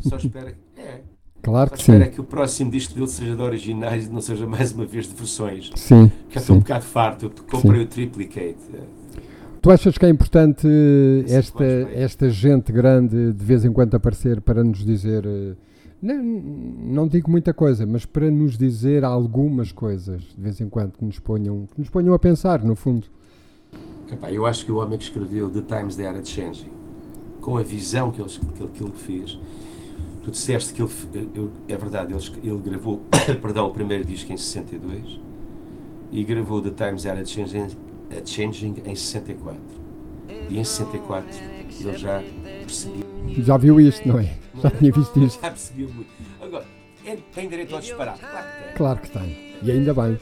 Só 0.00 0.16
espero 0.16 0.46
que. 0.46 0.80
É. 0.80 1.02
Claro 1.42 1.68
Só 1.68 1.76
que 1.76 1.82
espero 1.82 2.04
sim. 2.06 2.10
que 2.10 2.20
o 2.22 2.24
próximo 2.24 2.70
disco 2.70 2.94
dele 2.94 3.08
seja 3.08 3.36
de 3.36 3.42
originais 3.42 4.06
e 4.06 4.10
não 4.10 4.22
seja 4.22 4.46
mais 4.46 4.72
uma 4.72 4.86
vez 4.86 5.06
de 5.06 5.14
versões. 5.14 5.70
Sim, 5.76 6.10
Que 6.30 6.38
eu 6.38 6.40
estou 6.40 6.56
um 6.56 6.58
sim. 6.58 6.62
bocado 6.62 6.84
farto. 6.84 7.26
Eu 7.26 7.30
comprei 7.50 7.82
o 7.82 7.86
Triplicate. 7.86 8.56
Tu 9.62 9.70
achas 9.70 9.98
que 9.98 10.06
é 10.06 10.08
importante 10.08 10.66
eh, 10.66 11.24
esta, 11.28 11.64
esta 11.92 12.30
gente 12.30 12.72
grande 12.72 13.32
de 13.32 13.44
vez 13.44 13.64
em 13.64 13.72
quando 13.72 13.94
aparecer 13.94 14.40
para 14.40 14.64
nos 14.64 14.84
dizer, 14.84 15.24
eh, 15.26 15.54
não, 16.00 16.22
não 16.22 17.06
digo 17.08 17.30
muita 17.30 17.52
coisa, 17.52 17.84
mas 17.84 18.06
para 18.06 18.30
nos 18.30 18.56
dizer 18.56 19.04
algumas 19.04 19.70
coisas 19.70 20.22
de 20.22 20.40
vez 20.40 20.60
em 20.62 20.68
quando 20.68 20.92
que 20.92 21.04
nos 21.04 21.18
ponham, 21.18 21.66
que 21.74 21.78
nos 21.78 21.90
ponham 21.90 22.14
a 22.14 22.18
pensar, 22.18 22.64
no 22.64 22.74
fundo. 22.74 23.06
Epá, 24.10 24.32
eu 24.32 24.46
acho 24.46 24.64
que 24.64 24.72
o 24.72 24.76
homem 24.78 24.96
que 24.96 25.04
escreveu 25.04 25.50
The 25.50 25.60
Times 25.76 25.94
They 25.96 26.06
Are 26.06 26.24
Changing, 26.24 26.70
com 27.42 27.58
a 27.58 27.62
visão 27.62 28.10
que 28.10 28.20
ele, 28.22 28.30
que 28.30 28.62
ele, 28.62 28.70
que 28.72 28.82
ele 28.82 28.92
fez, 28.92 29.38
tu 30.22 30.30
disseste 30.30 30.72
que 30.72 30.80
ele, 30.80 30.88
fe- 30.88 31.28
eu- 31.34 31.50
é 31.68 31.76
verdade, 31.76 32.14
ele, 32.14 32.48
ele 32.50 32.58
gravou 32.62 33.02
perdão, 33.42 33.66
o 33.68 33.70
primeiro 33.72 34.06
disco 34.06 34.32
em 34.32 34.38
62 34.38 35.20
e 36.10 36.24
gravou 36.24 36.62
The 36.62 36.70
Times 36.70 37.04
Are 37.04 37.24
Changing, 37.26 37.68
a 38.10 38.26
Changing 38.26 38.74
em 38.84 38.94
64. 38.94 39.60
E 40.48 40.58
em 40.58 40.64
64 40.64 41.28
ele 41.80 41.96
já 41.98 42.22
percebia. 42.60 43.04
Já 43.38 43.56
viu 43.56 43.80
isto, 43.80 44.06
não 44.08 44.18
é? 44.18 44.34
Já 44.62 44.70
tinha 44.70 44.92
visto 44.92 45.20
isto. 45.22 45.40
Já 45.42 45.50
percebia 45.50 45.86
muito. 45.88 46.10
Agora, 46.40 46.64
é- 47.04 47.16
tem 47.34 47.48
direito 47.48 47.74
ao 47.74 47.80
disparate? 47.80 48.20
Claro 48.20 48.46
que 48.46 48.62
tem. 48.68 48.74
Claro 48.76 49.00
que 49.00 49.10
tem. 49.10 49.54
E 49.62 49.70
ainda 49.70 49.94
bem. 49.94 50.18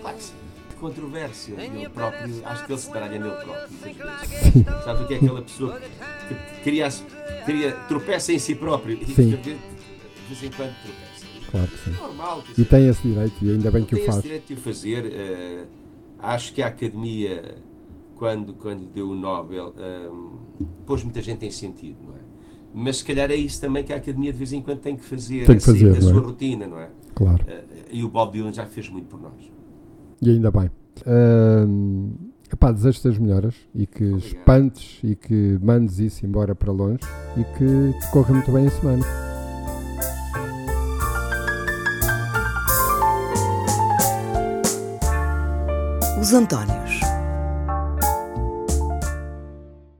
Claro 0.00 0.16
que 0.16 0.22
sim. 0.22 0.32
Controvérsia, 0.80 1.54
ele 1.58 1.88
próprio, 1.88 2.40
acho 2.44 2.64
que 2.66 2.72
ele 2.72 2.80
se 2.80 2.90
baralha 2.90 3.18
nele 3.18 3.34
próprio. 3.34 4.84
Sabe 4.84 5.02
o 5.02 5.06
que 5.08 5.14
é 5.14 5.16
aquela 5.16 5.42
pessoa 5.42 5.80
que, 6.28 6.34
que 6.34 6.62
cria, 6.62 6.88
cria, 7.44 7.72
tropeça 7.88 8.32
em 8.32 8.38
si 8.38 8.54
próprio 8.54 8.96
e 9.00 9.06
Sim. 9.06 9.30
de 9.30 9.36
vez 9.36 10.42
em 10.44 10.50
quando 10.50 10.72
tropeça. 10.82 11.26
Claro 11.50 11.66
que 11.66 11.78
sim. 11.78 11.90
É 11.96 12.00
normal. 12.00 12.44
E 12.56 12.64
tem 12.64 12.88
esse 12.88 13.02
direito, 13.02 13.34
e 13.42 13.50
ainda 13.50 13.70
bem 13.72 13.84
que 13.84 13.94
o 13.94 13.96
tem 13.96 14.04
esse 14.04 14.12
faz. 14.12 14.22
direito 14.22 14.46
de 14.46 14.54
o 14.54 14.56
fazer. 14.58 15.12
eh, 15.12 15.64
acho 16.18 16.52
que 16.52 16.62
a 16.62 16.66
Academia, 16.68 17.56
quando, 18.14 18.52
quando 18.54 18.86
deu 18.92 19.10
o 19.10 19.14
Nobel, 19.14 19.72
eh, 19.78 20.10
pôs 20.86 21.02
muita 21.04 21.22
gente 21.22 21.44
em 21.46 21.50
sentido, 21.50 21.98
não 22.06 22.14
é? 22.14 22.18
Mas 22.74 22.98
se 22.98 23.04
calhar 23.04 23.30
é 23.30 23.34
isso 23.36 23.60
também 23.60 23.82
que 23.84 23.92
a 23.92 23.96
Academia 23.96 24.32
de 24.32 24.38
vez 24.38 24.52
em 24.52 24.60
quando 24.60 24.80
tem 24.80 24.96
que 24.96 25.04
fazer, 25.04 25.46
Tem 25.46 25.56
que 25.56 25.62
a 25.62 25.66
sair 25.72 25.78
fazer, 25.80 25.92
da 25.92 25.98
é? 25.98 26.00
sua 26.00 26.20
rotina, 26.20 26.66
não 26.66 26.78
é? 26.78 26.90
Claro. 27.14 27.44
Eh, 27.46 27.64
e 27.92 28.04
o 28.04 28.08
Bob 28.08 28.32
Dylan 28.32 28.52
já 28.52 28.66
fez 28.66 28.88
muito 28.88 29.06
por 29.06 29.20
nós. 29.20 29.50
E 30.20 30.30
ainda 30.30 30.50
bem. 30.50 30.70
Ahm, 31.06 32.10
epá, 32.52 32.72
desejo-te 32.72 33.08
as 33.08 33.18
melhoras 33.18 33.54
e 33.74 33.86
que 33.86 34.04
Obrigado. 34.04 34.26
espantes 34.26 35.00
e 35.04 35.14
que 35.14 35.58
mandes 35.62 35.98
isso 36.00 36.26
embora 36.26 36.54
para 36.54 36.72
longe 36.72 37.00
e 37.36 37.44
que 37.56 37.98
te 38.00 38.10
corra 38.10 38.34
muito 38.34 38.50
bem 38.52 38.66
a 38.66 38.70
semana. 38.70 39.27
Os 46.20 46.34
Antónios. 46.34 46.87